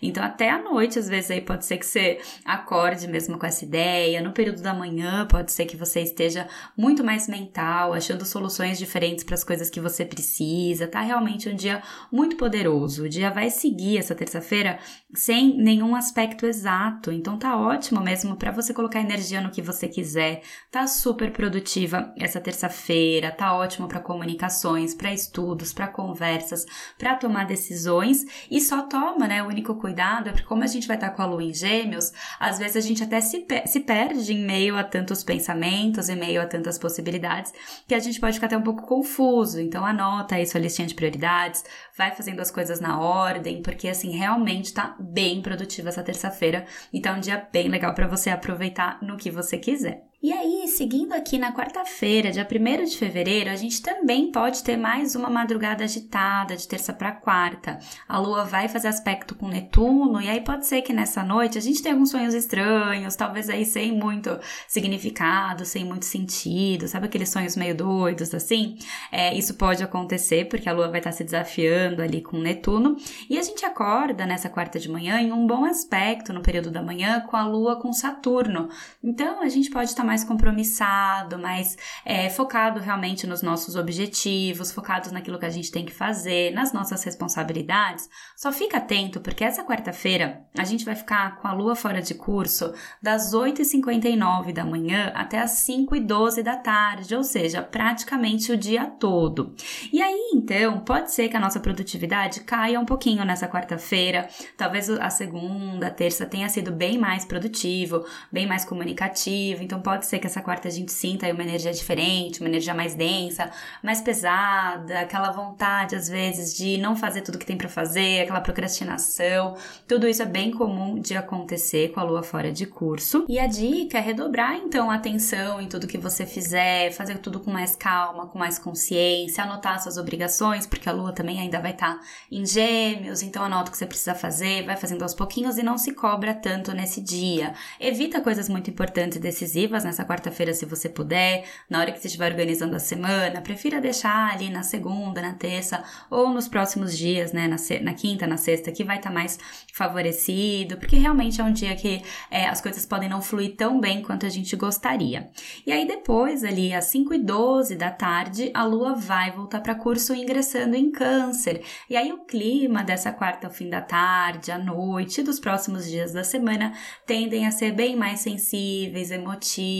Então, 0.00 0.22
até 0.22 0.50
à 0.50 0.58
noite, 0.58 0.98
às 0.98 1.08
vezes, 1.08 1.30
aí 1.30 1.40
pode 1.40 1.64
ser 1.64 1.78
que 1.78 1.86
você 1.86 2.18
acorde 2.44 3.06
mesmo 3.08 3.38
com 3.38 3.46
essa 3.46 3.64
ideia. 3.64 4.22
No 4.22 4.32
período 4.32 4.62
da 4.62 4.74
manhã, 4.74 5.26
pode 5.26 5.52
ser 5.52 5.66
que 5.66 5.76
você 5.76 6.00
esteja 6.00 6.48
muito 6.76 7.04
mais 7.04 7.28
mental, 7.28 7.92
achando 7.92 8.24
soluções 8.24 8.78
diferentes 8.78 9.24
para 9.24 9.34
as 9.34 9.44
coisas 9.44 9.70
que 9.70 9.80
você 9.80 10.04
precisa. 10.04 10.86
Tá 10.86 11.00
realmente 11.00 11.48
um 11.48 11.54
dia 11.54 11.82
muito 12.10 12.36
poderoso. 12.36 13.04
O 13.04 13.08
dia 13.08 13.30
vai 13.30 13.50
seguir 13.50 13.98
essa 13.98 14.14
terça-feira 14.14 14.78
sem 15.14 15.56
nenhum 15.56 15.94
aspecto 15.94 16.46
exato. 16.46 17.12
Então, 17.12 17.38
tá 17.38 17.56
ótimo 17.56 18.00
mesmo 18.00 18.36
para 18.36 18.50
você 18.50 18.72
colocar 18.72 19.00
energia 19.00 19.40
no 19.40 19.50
que 19.50 19.62
você 19.62 19.88
quiser. 19.88 20.42
Tá 20.70 20.86
super 20.86 21.32
produtiva 21.32 22.12
essa 22.16 22.40
terça-feira, 22.40 23.30
tá 23.30 23.54
ótimo 23.54 23.88
para 23.88 24.00
comunicações, 24.00 24.94
para 24.94 25.12
estudos, 25.12 25.72
para 25.72 25.88
conversas, 25.88 26.66
para 26.98 27.14
tomar 27.16 27.46
decisões 27.46 28.24
e 28.50 28.60
só 28.60 28.82
toma, 28.82 29.09
né? 29.18 29.42
O 29.42 29.46
único 29.46 29.74
cuidado 29.74 30.28
é 30.28 30.32
porque 30.32 30.46
como 30.46 30.62
a 30.62 30.66
gente 30.66 30.86
vai 30.86 30.96
estar 30.96 31.10
tá 31.10 31.14
com 31.14 31.22
a 31.22 31.26
lua 31.26 31.42
em 31.42 31.52
Gêmeos, 31.54 32.12
às 32.38 32.58
vezes 32.58 32.76
a 32.76 32.80
gente 32.80 33.02
até 33.02 33.20
se, 33.20 33.46
se 33.66 33.80
perde 33.80 34.32
em 34.32 34.44
meio 34.44 34.76
a 34.76 34.84
tantos 34.84 35.22
pensamentos, 35.22 36.08
em 36.08 36.16
meio 36.16 36.40
a 36.40 36.46
tantas 36.46 36.78
possibilidades, 36.78 37.52
que 37.86 37.94
a 37.94 37.98
gente 37.98 38.20
pode 38.20 38.34
ficar 38.34 38.46
até 38.46 38.56
um 38.56 38.62
pouco 38.62 38.86
confuso. 38.86 39.60
Então 39.60 39.84
anota 39.84 40.34
aí 40.34 40.46
sua 40.46 40.60
listinha 40.60 40.88
de 40.88 40.94
prioridades, 40.94 41.64
vai 41.96 42.10
fazendo 42.10 42.40
as 42.40 42.50
coisas 42.50 42.80
na 42.80 43.00
ordem, 43.00 43.62
porque 43.62 43.88
assim 43.88 44.10
realmente 44.10 44.74
tá 44.74 44.96
bem 44.98 45.40
produtiva 45.42 45.88
essa 45.88 46.02
terça-feira, 46.02 46.66
então 46.92 47.14
é 47.14 47.16
um 47.16 47.20
dia 47.20 47.48
bem 47.52 47.68
legal 47.68 47.94
para 47.94 48.06
você 48.06 48.30
aproveitar 48.30 48.98
no 49.02 49.16
que 49.16 49.30
você 49.30 49.58
quiser. 49.58 50.09
E 50.22 50.34
aí, 50.34 50.68
seguindo 50.68 51.14
aqui 51.14 51.38
na 51.38 51.50
quarta-feira, 51.50 52.30
dia 52.30 52.46
1 52.46 52.84
de 52.84 52.98
fevereiro, 52.98 53.48
a 53.48 53.56
gente 53.56 53.80
também 53.80 54.30
pode 54.30 54.62
ter 54.62 54.76
mais 54.76 55.14
uma 55.14 55.30
madrugada 55.30 55.82
agitada, 55.82 56.54
de 56.54 56.68
terça 56.68 56.92
para 56.92 57.10
quarta. 57.10 57.78
A 58.06 58.18
lua 58.18 58.44
vai 58.44 58.68
fazer 58.68 58.88
aspecto 58.88 59.34
com 59.34 59.48
Netuno, 59.48 60.20
e 60.20 60.28
aí 60.28 60.42
pode 60.42 60.66
ser 60.66 60.82
que 60.82 60.92
nessa 60.92 61.22
noite 61.24 61.56
a 61.56 61.60
gente 61.62 61.82
tenha 61.82 61.94
alguns 61.94 62.10
sonhos 62.10 62.34
estranhos, 62.34 63.16
talvez 63.16 63.48
aí 63.48 63.64
sem 63.64 63.92
muito 63.92 64.38
significado, 64.68 65.64
sem 65.64 65.86
muito 65.86 66.04
sentido, 66.04 66.86
sabe 66.86 67.06
aqueles 67.06 67.30
sonhos 67.30 67.56
meio 67.56 67.74
doidos 67.74 68.34
assim? 68.34 68.76
É, 69.10 69.34
isso 69.34 69.54
pode 69.54 69.82
acontecer 69.82 70.50
porque 70.50 70.68
a 70.68 70.74
lua 70.74 70.90
vai 70.90 71.00
estar 71.00 71.12
se 71.12 71.24
desafiando 71.24 72.02
ali 72.02 72.20
com 72.20 72.36
Netuno, 72.36 72.94
e 73.30 73.38
a 73.38 73.42
gente 73.42 73.64
acorda 73.64 74.26
nessa 74.26 74.50
quarta 74.50 74.78
de 74.78 74.90
manhã 74.90 75.18
em 75.18 75.32
um 75.32 75.46
bom 75.46 75.64
aspecto 75.64 76.30
no 76.30 76.42
período 76.42 76.70
da 76.70 76.82
manhã 76.82 77.20
com 77.22 77.38
a 77.38 77.46
lua 77.46 77.80
com 77.80 77.90
Saturno. 77.90 78.68
Então 79.02 79.40
a 79.40 79.48
gente 79.48 79.70
pode 79.70 79.88
estar 79.88 80.09
mais 80.10 80.24
compromissado, 80.24 81.38
mais 81.38 81.76
é, 82.04 82.28
focado 82.28 82.80
realmente 82.80 83.28
nos 83.28 83.42
nossos 83.42 83.76
objetivos, 83.76 84.72
focados 84.72 85.12
naquilo 85.12 85.38
que 85.38 85.46
a 85.46 85.50
gente 85.50 85.70
tem 85.70 85.84
que 85.86 85.92
fazer, 85.92 86.52
nas 86.52 86.72
nossas 86.72 87.04
responsabilidades. 87.04 88.08
Só 88.36 88.50
fica 88.50 88.78
atento, 88.78 89.20
porque 89.20 89.44
essa 89.44 89.62
quarta-feira 89.62 90.44
a 90.58 90.64
gente 90.64 90.84
vai 90.84 90.96
ficar 90.96 91.36
com 91.36 91.46
a 91.46 91.52
lua 91.52 91.76
fora 91.76 92.02
de 92.02 92.14
curso 92.14 92.74
das 93.00 93.32
8h59 93.32 94.52
da 94.52 94.64
manhã 94.64 95.12
até 95.14 95.38
as 95.38 95.64
5h12 95.64 96.42
da 96.42 96.56
tarde, 96.56 97.14
ou 97.14 97.22
seja, 97.22 97.62
praticamente 97.62 98.50
o 98.50 98.56
dia 98.56 98.86
todo. 98.86 99.54
E 99.92 100.02
aí, 100.02 100.32
então, 100.34 100.80
pode 100.80 101.12
ser 101.12 101.28
que 101.28 101.36
a 101.36 101.40
nossa 101.40 101.60
produtividade 101.60 102.40
caia 102.40 102.80
um 102.80 102.84
pouquinho 102.84 103.24
nessa 103.24 103.46
quarta-feira, 103.46 104.28
talvez 104.56 104.90
a 104.90 105.08
segunda, 105.08 105.88
terça 105.88 106.26
tenha 106.26 106.48
sido 106.48 106.72
bem 106.72 106.98
mais 106.98 107.24
produtivo, 107.24 108.04
bem 108.32 108.44
mais 108.44 108.64
comunicativo, 108.64 109.62
então 109.62 109.80
pode 109.80 109.99
pode 110.00 110.06
ser 110.06 110.18
que 110.18 110.26
essa 110.26 110.40
quarta 110.40 110.66
a 110.66 110.70
gente 110.70 110.90
sinta 110.92 111.30
uma 111.30 111.42
energia 111.42 111.72
diferente, 111.72 112.40
uma 112.40 112.48
energia 112.48 112.72
mais 112.72 112.94
densa, 112.94 113.50
mais 113.82 114.00
pesada, 114.00 115.00
aquela 115.00 115.30
vontade 115.30 115.94
às 115.94 116.08
vezes 116.08 116.56
de 116.56 116.78
não 116.78 116.96
fazer 116.96 117.20
tudo 117.20 117.36
que 117.36 117.44
tem 117.44 117.56
para 117.56 117.68
fazer, 117.68 118.22
aquela 118.22 118.40
procrastinação. 118.40 119.56
Tudo 119.86 120.08
isso 120.08 120.22
é 120.22 120.24
bem 120.24 120.50
comum 120.50 120.98
de 120.98 121.14
acontecer 121.14 121.92
com 121.92 122.00
a 122.00 122.02
lua 122.02 122.22
fora 122.22 122.50
de 122.50 122.64
curso. 122.64 123.26
E 123.28 123.38
a 123.38 123.46
dica 123.46 123.98
é 123.98 124.00
redobrar 124.00 124.56
então 124.56 124.90
a 124.90 124.94
atenção 124.94 125.60
em 125.60 125.68
tudo 125.68 125.86
que 125.86 125.98
você 125.98 126.24
fizer, 126.24 126.92
fazer 126.92 127.18
tudo 127.18 127.38
com 127.38 127.50
mais 127.50 127.76
calma, 127.76 128.26
com 128.26 128.38
mais 128.38 128.58
consciência, 128.58 129.44
anotar 129.44 129.82
suas 129.82 129.98
obrigações, 129.98 130.66
porque 130.66 130.88
a 130.88 130.92
lua 130.92 131.12
também 131.12 131.38
ainda 131.38 131.60
vai 131.60 131.72
estar 131.72 131.96
tá 131.96 132.00
em 132.32 132.46
gêmeos, 132.46 133.22
então 133.22 133.44
anota 133.44 133.68
o 133.68 133.72
que 133.72 133.76
você 133.76 133.86
precisa 133.86 134.14
fazer, 134.14 134.64
vai 134.64 134.76
fazendo 134.76 135.02
aos 135.02 135.12
pouquinhos 135.12 135.58
e 135.58 135.62
não 135.62 135.76
se 135.76 135.92
cobra 135.92 136.32
tanto 136.32 136.72
nesse 136.72 137.02
dia. 137.02 137.52
Evita 137.78 138.22
coisas 138.22 138.48
muito 138.48 138.70
importantes 138.70 139.18
e 139.18 139.20
decisivas 139.20 139.84
nessa 139.90 140.04
quarta-feira 140.04 140.54
se 140.54 140.64
você 140.64 140.88
puder, 140.88 141.44
na 141.68 141.80
hora 141.80 141.92
que 141.92 141.98
você 141.98 142.06
estiver 142.06 142.30
organizando 142.30 142.76
a 142.76 142.78
semana, 142.78 143.40
prefira 143.40 143.80
deixar 143.80 144.32
ali 144.32 144.48
na 144.48 144.62
segunda, 144.62 145.20
na 145.20 145.34
terça 145.34 145.82
ou 146.08 146.30
nos 146.30 146.46
próximos 146.48 146.96
dias, 146.96 147.32
né, 147.32 147.48
na, 147.48 147.56
na 147.82 147.94
quinta, 147.94 148.26
na 148.26 148.36
sexta, 148.36 148.70
que 148.70 148.84
vai 148.84 148.96
estar 148.96 149.10
tá 149.10 149.14
mais 149.14 149.38
favorecido, 149.72 150.76
porque 150.76 150.96
realmente 150.96 151.40
é 151.40 151.44
um 151.44 151.52
dia 151.52 151.74
que 151.74 152.02
é, 152.30 152.46
as 152.46 152.60
coisas 152.60 152.86
podem 152.86 153.08
não 153.08 153.20
fluir 153.20 153.56
tão 153.56 153.80
bem 153.80 154.00
quanto 154.02 154.24
a 154.24 154.28
gente 154.28 154.54
gostaria. 154.54 155.28
E 155.66 155.72
aí 155.72 155.86
depois, 155.86 156.44
ali 156.44 156.72
às 156.72 156.84
5 156.84 157.14
e 157.14 157.18
12 157.18 157.74
da 157.74 157.90
tarde, 157.90 158.50
a 158.54 158.64
lua 158.64 158.94
vai 158.94 159.32
voltar 159.32 159.60
para 159.60 159.74
curso 159.74 160.14
ingressando 160.14 160.76
em 160.76 160.90
câncer. 160.90 161.62
E 161.88 161.96
aí 161.96 162.12
o 162.12 162.24
clima 162.24 162.84
dessa 162.84 163.10
quarta 163.10 163.48
ao 163.48 163.52
fim 163.52 163.68
da 163.68 163.80
tarde, 163.80 164.52
à 164.52 164.58
noite, 164.58 165.22
dos 165.22 165.40
próximos 165.40 165.88
dias 165.88 166.12
da 166.12 166.22
semana 166.22 166.72
tendem 167.04 167.46
a 167.46 167.50
ser 167.50 167.72
bem 167.72 167.96
mais 167.96 168.20
sensíveis, 168.20 169.10
emotivos, 169.10 169.79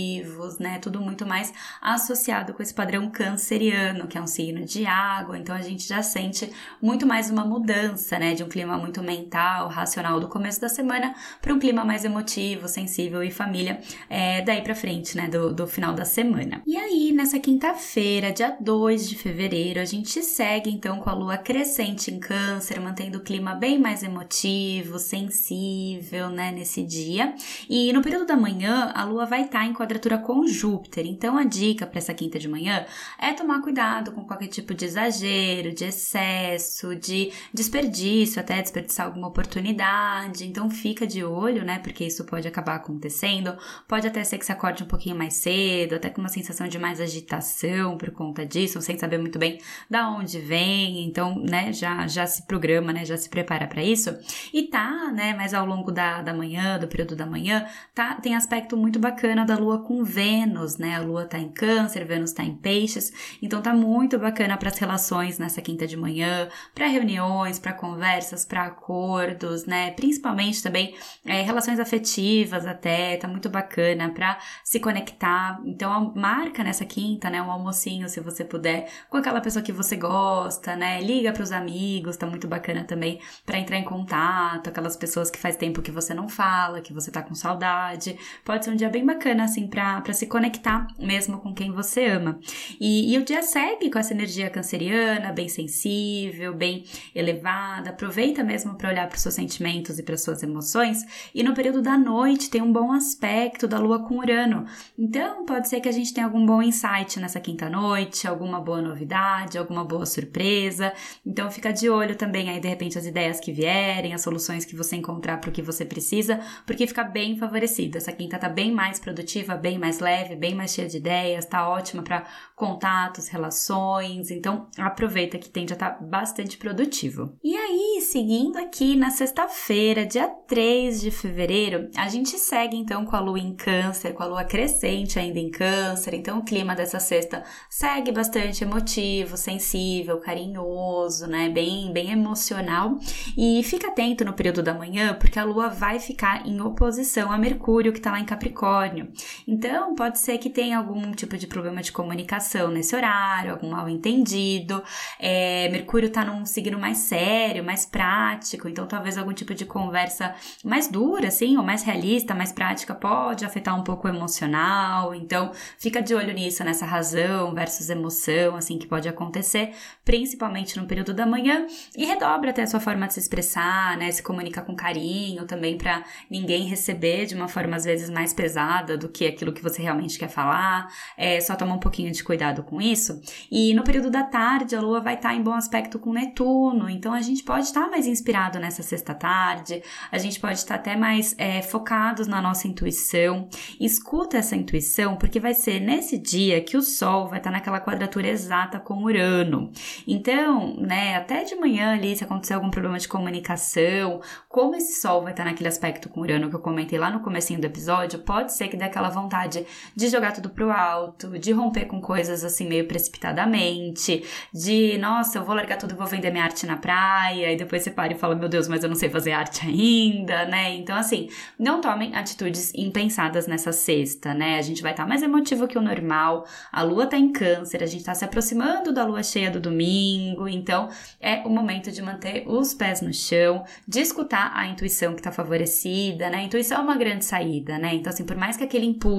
né? 0.58 0.78
Tudo 0.78 1.00
muito 1.00 1.26
mais 1.26 1.52
associado 1.80 2.52
com 2.52 2.62
esse 2.62 2.74
padrão 2.74 3.10
canceriano, 3.10 4.06
que 4.06 4.16
é 4.16 4.22
um 4.22 4.26
signo 4.26 4.64
de 4.64 4.86
água, 4.86 5.38
então 5.38 5.54
a 5.54 5.62
gente 5.62 5.86
já 5.86 6.02
sente 6.02 6.50
muito 6.80 7.06
mais 7.06 7.30
uma 7.30 7.44
mudança, 7.44 8.18
né? 8.18 8.34
De 8.34 8.42
um 8.44 8.48
clima 8.48 8.76
muito 8.76 9.02
mental, 9.02 9.68
racional 9.68 10.20
do 10.20 10.28
começo 10.28 10.60
da 10.60 10.68
semana 10.68 11.14
para 11.40 11.52
um 11.52 11.58
clima 11.58 11.84
mais 11.84 12.04
emotivo, 12.04 12.68
sensível 12.68 13.22
e 13.22 13.30
família 13.30 13.80
é, 14.08 14.42
daí 14.42 14.62
para 14.62 14.74
frente, 14.74 15.16
né? 15.16 15.28
Do, 15.28 15.52
do 15.52 15.66
final 15.66 15.94
da 15.94 16.04
semana. 16.04 16.62
E 16.66 16.76
aí, 16.76 17.12
nessa 17.12 17.38
quinta-feira, 17.38 18.32
dia 18.32 18.56
2 18.60 19.08
de 19.08 19.16
fevereiro, 19.16 19.80
a 19.80 19.84
gente 19.84 20.22
segue 20.22 20.70
então 20.70 20.98
com 20.98 21.10
a 21.10 21.14
lua 21.14 21.36
crescente 21.36 22.10
em 22.10 22.18
câncer, 22.18 22.80
mantendo 22.80 23.18
o 23.18 23.22
clima 23.22 23.54
bem 23.54 23.78
mais 23.78 24.02
emotivo, 24.02 24.98
sensível, 24.98 26.28
né? 26.28 26.52
Nesse 26.52 26.82
dia. 26.82 27.34
E 27.68 27.92
no 27.92 28.02
período 28.02 28.26
da 28.26 28.36
manhã, 28.36 28.92
a 28.94 29.04
lua 29.04 29.26
vai 29.26 29.42
estar 29.42 29.60
tá 29.60 29.66
em 29.66 29.72
quadratura 29.90 30.18
com 30.18 30.46
Júpiter. 30.46 31.06
Então 31.06 31.36
a 31.36 31.44
dica 31.44 31.86
para 31.86 31.98
essa 31.98 32.14
quinta 32.14 32.38
de 32.38 32.48
manhã 32.48 32.86
é 33.18 33.32
tomar 33.32 33.60
cuidado 33.60 34.12
com 34.12 34.24
qualquer 34.24 34.46
tipo 34.46 34.72
de 34.72 34.84
exagero, 34.84 35.74
de 35.74 35.84
excesso, 35.84 36.94
de 36.94 37.32
desperdício, 37.52 38.40
até 38.40 38.62
desperdiçar 38.62 39.06
alguma 39.06 39.28
oportunidade. 39.28 40.46
Então 40.46 40.70
fica 40.70 41.06
de 41.06 41.24
olho, 41.24 41.64
né? 41.64 41.78
Porque 41.80 42.04
isso 42.04 42.24
pode 42.24 42.46
acabar 42.46 42.76
acontecendo. 42.76 43.56
Pode 43.88 44.06
até 44.06 44.22
ser 44.22 44.38
que 44.38 44.46
você 44.46 44.52
acorde 44.52 44.84
um 44.84 44.86
pouquinho 44.86 45.16
mais 45.16 45.34
cedo, 45.34 45.94
até 45.94 46.08
com 46.08 46.20
uma 46.20 46.28
sensação 46.28 46.68
de 46.68 46.78
mais 46.78 47.00
agitação 47.00 47.96
por 47.96 48.10
conta 48.12 48.46
disso, 48.46 48.80
sem 48.80 48.98
saber 48.98 49.18
muito 49.18 49.38
bem 49.38 49.58
da 49.88 50.08
onde 50.08 50.38
vem. 50.38 51.04
Então, 51.04 51.36
né, 51.36 51.72
já, 51.72 52.06
já 52.06 52.26
se 52.26 52.46
programa, 52.46 52.92
né? 52.92 53.04
Já 53.04 53.16
se 53.16 53.28
prepara 53.28 53.66
para 53.66 53.82
isso. 53.82 54.16
E 54.52 54.64
tá, 54.64 55.10
né? 55.12 55.34
Mas 55.34 55.54
ao 55.54 55.66
longo 55.66 55.90
da, 55.90 56.22
da 56.22 56.34
manhã, 56.34 56.78
do 56.78 56.86
período 56.86 57.16
da 57.16 57.26
manhã, 57.26 57.66
tá, 57.94 58.14
tem 58.14 58.36
aspecto 58.36 58.76
muito 58.76 58.98
bacana 58.98 59.44
da 59.44 59.56
lua 59.56 59.70
lua 59.70 59.79
com 59.80 60.04
Vênus, 60.04 60.76
né? 60.76 60.96
A 60.96 61.00
lua 61.00 61.26
tá 61.26 61.38
em 61.38 61.48
Câncer, 61.48 62.04
Vênus 62.04 62.32
tá 62.32 62.42
em 62.42 62.54
Peixes, 62.54 63.12
então 63.42 63.60
tá 63.60 63.72
muito 63.74 64.18
bacana 64.18 64.56
para 64.56 64.68
as 64.68 64.78
relações 64.78 65.38
nessa 65.38 65.60
quinta 65.60 65.86
de 65.86 65.96
manhã, 65.96 66.48
para 66.74 66.86
reuniões, 66.86 67.58
para 67.58 67.72
conversas, 67.72 68.44
para 68.44 68.64
acordos, 68.64 69.66
né? 69.66 69.90
Principalmente 69.92 70.62
também 70.62 70.94
é, 71.24 71.42
relações 71.42 71.78
afetivas 71.80 72.66
até, 72.66 73.16
tá 73.16 73.26
muito 73.28 73.48
bacana 73.48 74.10
para 74.10 74.38
se 74.64 74.78
conectar. 74.80 75.60
Então 75.64 76.12
marca 76.14 76.62
nessa 76.62 76.84
quinta, 76.84 77.30
né, 77.30 77.40
um 77.42 77.50
almocinho 77.50 78.08
se 78.08 78.20
você 78.20 78.44
puder 78.44 78.90
com 79.08 79.16
aquela 79.16 79.40
pessoa 79.40 79.62
que 79.62 79.72
você 79.72 79.96
gosta, 79.96 80.76
né? 80.76 81.00
Liga 81.00 81.32
para 81.32 81.42
os 81.42 81.52
amigos, 81.52 82.16
tá 82.16 82.26
muito 82.26 82.46
bacana 82.46 82.84
também 82.84 83.20
para 83.44 83.58
entrar 83.58 83.76
em 83.76 83.84
contato, 83.84 84.68
aquelas 84.68 84.96
pessoas 84.96 85.30
que 85.30 85.38
faz 85.38 85.56
tempo 85.56 85.82
que 85.82 85.90
você 85.90 86.14
não 86.14 86.28
fala, 86.28 86.80
que 86.80 86.92
você 86.92 87.10
tá 87.10 87.22
com 87.22 87.34
saudade. 87.34 88.18
Pode 88.44 88.64
ser 88.64 88.70
um 88.70 88.76
dia 88.76 88.88
bem 88.88 89.04
bacana 89.04 89.44
assim, 89.44 89.59
para 89.68 90.12
se 90.12 90.26
conectar 90.26 90.86
mesmo 90.98 91.38
com 91.38 91.54
quem 91.54 91.72
você 91.72 92.06
ama. 92.06 92.38
E, 92.80 93.12
e 93.12 93.18
o 93.18 93.24
dia 93.24 93.42
segue 93.42 93.90
com 93.90 93.98
essa 93.98 94.12
energia 94.12 94.50
canceriana, 94.50 95.32
bem 95.32 95.48
sensível, 95.48 96.54
bem 96.54 96.84
elevada. 97.14 97.90
Aproveita 97.90 98.42
mesmo 98.42 98.74
para 98.74 98.90
olhar 98.90 99.08
para 99.08 99.16
os 99.16 99.22
seus 99.22 99.34
sentimentos 99.34 99.98
e 99.98 100.02
para 100.02 100.16
suas 100.16 100.42
emoções. 100.42 101.04
E 101.34 101.42
no 101.42 101.54
período 101.54 101.82
da 101.82 101.96
noite 101.96 102.50
tem 102.50 102.62
um 102.62 102.72
bom 102.72 102.92
aspecto 102.92 103.66
da 103.66 103.78
lua 103.78 104.06
com 104.06 104.18
Urano. 104.18 104.66
Então, 104.98 105.44
pode 105.44 105.68
ser 105.68 105.80
que 105.80 105.88
a 105.88 105.92
gente 105.92 106.12
tenha 106.12 106.26
algum 106.26 106.44
bom 106.44 106.62
insight 106.62 107.18
nessa 107.18 107.40
quinta 107.40 107.68
noite, 107.68 108.26
alguma 108.26 108.60
boa 108.60 108.80
novidade, 108.80 109.58
alguma 109.58 109.84
boa 109.84 110.06
surpresa. 110.06 110.92
Então, 111.24 111.50
fica 111.50 111.72
de 111.72 111.88
olho 111.88 112.16
também 112.16 112.50
aí, 112.50 112.60
de 112.60 112.68
repente, 112.68 112.98
as 112.98 113.06
ideias 113.06 113.40
que 113.40 113.52
vierem, 113.52 114.14
as 114.14 114.22
soluções 114.22 114.64
que 114.64 114.76
você 114.76 114.96
encontrar 114.96 115.38
para 115.38 115.50
o 115.50 115.52
que 115.52 115.62
você 115.62 115.84
precisa, 115.84 116.40
porque 116.66 116.86
fica 116.86 117.04
bem 117.04 117.36
favorecido. 117.36 117.98
Essa 117.98 118.12
quinta 118.12 118.38
tá 118.38 118.48
bem 118.48 118.72
mais 118.72 118.98
produtiva 118.98 119.49
bem 119.56 119.78
mais 119.78 120.00
leve, 120.00 120.36
bem 120.36 120.54
mais 120.54 120.72
cheia 120.72 120.88
de 120.88 120.96
ideias, 120.96 121.46
tá 121.46 121.68
ótima 121.68 122.02
para 122.02 122.24
contatos, 122.54 123.28
relações. 123.28 124.30
Então, 124.30 124.68
aproveita 124.78 125.38
que 125.38 125.48
tende 125.48 125.72
a 125.72 125.76
estar 125.76 125.90
tá 125.90 126.04
bastante 126.04 126.58
produtivo. 126.58 127.34
E 127.42 127.56
aí, 127.56 128.00
seguindo 128.02 128.58
aqui 128.58 128.94
na 128.96 129.10
sexta-feira, 129.10 130.04
dia 130.04 130.28
3 130.28 131.00
de 131.00 131.10
fevereiro, 131.10 131.88
a 131.96 132.08
gente 132.08 132.38
segue 132.38 132.76
então 132.76 133.04
com 133.06 133.16
a 133.16 133.20
lua 133.20 133.38
em 133.38 133.54
Câncer, 133.54 134.12
com 134.12 134.22
a 134.22 134.26
lua 134.26 134.44
crescente 134.44 135.18
ainda 135.18 135.38
em 135.38 135.50
Câncer. 135.50 136.14
Então, 136.14 136.38
o 136.38 136.44
clima 136.44 136.74
dessa 136.74 137.00
sexta 137.00 137.42
segue 137.68 138.12
bastante 138.12 138.62
emotivo, 138.62 139.36
sensível, 139.36 140.18
carinhoso, 140.18 141.26
né? 141.26 141.48
Bem, 141.48 141.92
bem 141.92 142.10
emocional. 142.10 142.98
E 143.36 143.62
fica 143.62 143.88
atento 143.88 144.24
no 144.24 144.32
período 144.32 144.62
da 144.62 144.74
manhã, 144.74 145.14
porque 145.14 145.38
a 145.38 145.44
lua 145.44 145.68
vai 145.68 145.98
ficar 145.98 146.46
em 146.46 146.60
oposição 146.60 147.32
a 147.32 147.38
Mercúrio, 147.38 147.92
que 147.92 148.00
tá 148.00 148.10
lá 148.10 148.20
em 148.20 148.24
Capricórnio. 148.24 149.12
Então, 149.46 149.94
pode 149.94 150.18
ser 150.18 150.38
que 150.38 150.50
tenha 150.50 150.78
algum 150.78 151.12
tipo 151.12 151.36
de 151.36 151.46
problema 151.46 151.82
de 151.82 151.92
comunicação 151.92 152.70
nesse 152.70 152.94
horário, 152.94 153.52
algum 153.52 153.70
mal 153.70 153.88
entendido. 153.88 154.82
É, 155.18 155.68
Mercúrio 155.70 156.08
está 156.08 156.24
num 156.24 156.44
signo 156.44 156.78
mais 156.78 156.98
sério, 156.98 157.64
mais 157.64 157.84
prático, 157.86 158.68
então 158.68 158.86
talvez 158.86 159.16
algum 159.16 159.32
tipo 159.32 159.54
de 159.54 159.64
conversa 159.64 160.34
mais 160.64 160.88
dura, 160.88 161.28
assim, 161.28 161.56
ou 161.56 161.62
mais 161.62 161.82
realista, 161.82 162.34
mais 162.34 162.52
prática, 162.52 162.94
pode 162.94 163.44
afetar 163.44 163.78
um 163.78 163.84
pouco 163.84 164.06
o 164.06 164.10
emocional. 164.10 165.14
Então, 165.14 165.52
fica 165.78 166.02
de 166.02 166.14
olho 166.14 166.32
nisso, 166.32 166.64
nessa 166.64 166.86
razão 166.86 167.54
versus 167.54 167.90
emoção, 167.90 168.56
assim, 168.56 168.78
que 168.78 168.86
pode 168.86 169.08
acontecer, 169.08 169.72
principalmente 170.04 170.78
no 170.78 170.86
período 170.86 171.14
da 171.14 171.26
manhã, 171.26 171.66
e 171.96 172.04
redobra 172.04 172.50
até 172.50 172.62
a 172.62 172.66
sua 172.66 172.80
forma 172.80 173.06
de 173.06 173.14
se 173.14 173.20
expressar, 173.20 173.96
né? 173.96 174.10
Se 174.10 174.22
comunica 174.22 174.62
com 174.62 174.74
carinho 174.74 175.44
também 175.46 175.76
para 175.76 176.04
ninguém 176.30 176.64
receber 176.64 177.26
de 177.26 177.34
uma 177.34 177.48
forma 177.48 177.76
às 177.76 177.84
vezes 177.84 178.10
mais 178.10 178.32
pesada 178.32 178.96
do 178.96 179.08
que 179.08 179.29
aquilo 179.30 179.52
que 179.52 179.62
você 179.62 179.82
realmente 179.82 180.18
quer 180.18 180.28
falar. 180.28 180.88
É, 181.16 181.40
só 181.40 181.56
toma 181.56 181.74
um 181.74 181.78
pouquinho 181.78 182.12
de 182.12 182.22
cuidado 182.22 182.62
com 182.62 182.80
isso. 182.80 183.20
E 183.50 183.74
no 183.74 183.82
período 183.82 184.10
da 184.10 184.22
tarde, 184.22 184.76
a 184.76 184.80
Lua 184.80 185.00
vai 185.00 185.14
estar 185.14 185.34
em 185.34 185.42
bom 185.42 185.54
aspecto 185.54 185.98
com 185.98 186.12
Netuno, 186.12 186.88
então 186.88 187.12
a 187.12 187.20
gente 187.20 187.42
pode 187.42 187.66
estar 187.66 187.88
mais 187.88 188.06
inspirado 188.06 188.58
nessa 188.58 188.82
sexta-tarde, 188.82 189.82
a 190.10 190.18
gente 190.18 190.38
pode 190.38 190.58
estar 190.58 190.74
até 190.76 190.96
mais 190.96 191.34
é, 191.38 191.62
focados 191.62 192.26
na 192.26 192.40
nossa 192.40 192.68
intuição. 192.68 193.48
Escuta 193.78 194.38
essa 194.38 194.56
intuição, 194.56 195.16
porque 195.16 195.40
vai 195.40 195.54
ser 195.54 195.80
nesse 195.80 196.18
dia 196.18 196.60
que 196.60 196.76
o 196.76 196.82
Sol 196.82 197.28
vai 197.28 197.38
estar 197.38 197.50
naquela 197.50 197.80
quadratura 197.80 198.28
exata 198.28 198.78
com 198.78 199.02
Urano. 199.02 199.70
Então, 200.06 200.76
né, 200.76 201.16
até 201.16 201.44
de 201.44 201.54
manhã 201.54 201.92
ali, 201.92 202.16
se 202.16 202.24
acontecer 202.24 202.54
algum 202.54 202.70
problema 202.70 202.98
de 202.98 203.08
comunicação, 203.08 204.20
como 204.48 204.76
esse 204.76 205.00
Sol 205.00 205.22
vai 205.22 205.32
estar 205.32 205.44
naquele 205.44 205.68
aspecto 205.68 206.08
com 206.08 206.20
Urano 206.20 206.48
que 206.48 206.56
eu 206.56 206.60
comentei 206.60 206.98
lá 206.98 207.10
no 207.10 207.20
comecinho 207.20 207.60
do 207.60 207.66
episódio, 207.66 208.20
pode 208.20 208.52
ser 208.52 208.68
que 208.68 208.76
dê 208.76 208.84
aquela 208.84 209.10
vontade 209.22 209.66
de 209.94 210.08
jogar 210.08 210.32
tudo 210.32 210.50
pro 210.50 210.70
alto, 210.70 211.38
de 211.38 211.52
romper 211.52 211.86
com 211.86 212.00
coisas 212.00 212.44
assim 212.44 212.66
meio 212.66 212.86
precipitadamente, 212.86 214.24
de 214.52 214.98
nossa, 214.98 215.38
eu 215.38 215.44
vou 215.44 215.54
largar 215.54 215.78
tudo 215.78 215.94
e 215.94 215.96
vou 215.96 216.06
vender 216.06 216.30
minha 216.30 216.44
arte 216.44 216.66
na 216.66 216.76
praia, 216.76 217.52
e 217.52 217.56
depois 217.56 217.82
você 217.82 217.90
para 217.90 218.12
e 218.12 218.16
fala, 218.18 218.34
meu 218.34 218.48
Deus, 218.48 218.68
mas 218.68 218.82
eu 218.82 218.88
não 218.88 218.96
sei 218.96 219.08
fazer 219.08 219.32
arte 219.32 219.66
ainda, 219.66 220.46
né? 220.46 220.74
Então, 220.74 220.96
assim, 220.96 221.28
não 221.58 221.80
tomem 221.80 222.14
atitudes 222.14 222.72
impensadas 222.74 223.46
nessa 223.46 223.72
sexta, 223.72 224.34
né? 224.34 224.58
A 224.58 224.62
gente 224.62 224.82
vai 224.82 224.92
estar 224.92 225.04
tá 225.04 225.08
mais 225.08 225.22
emotivo 225.22 225.66
que 225.66 225.78
o 225.78 225.82
normal, 225.82 226.46
a 226.72 226.82
lua 226.82 227.06
tá 227.06 227.16
em 227.16 227.32
câncer, 227.32 227.82
a 227.82 227.86
gente 227.86 228.04
tá 228.04 228.14
se 228.14 228.24
aproximando 228.24 228.92
da 228.92 229.04
lua 229.04 229.22
cheia 229.22 229.50
do 229.50 229.60
domingo, 229.60 230.48
então 230.48 230.88
é 231.20 231.36
o 231.46 231.50
momento 231.50 231.90
de 231.90 232.02
manter 232.02 232.44
os 232.46 232.74
pés 232.74 233.00
no 233.00 233.12
chão, 233.12 233.64
de 233.86 234.00
escutar 234.00 234.52
a 234.54 234.66
intuição 234.66 235.14
que 235.14 235.22
tá 235.22 235.32
favorecida, 235.32 236.30
né? 236.30 236.38
A 236.38 236.42
intuição 236.42 236.78
é 236.78 236.82
uma 236.82 236.96
grande 236.96 237.24
saída, 237.24 237.78
né? 237.78 237.94
Então, 237.94 238.12
assim, 238.12 238.24
por 238.24 238.36
mais 238.36 238.56
que 238.56 238.64
aquele 238.64 238.86
impulso 238.86 239.09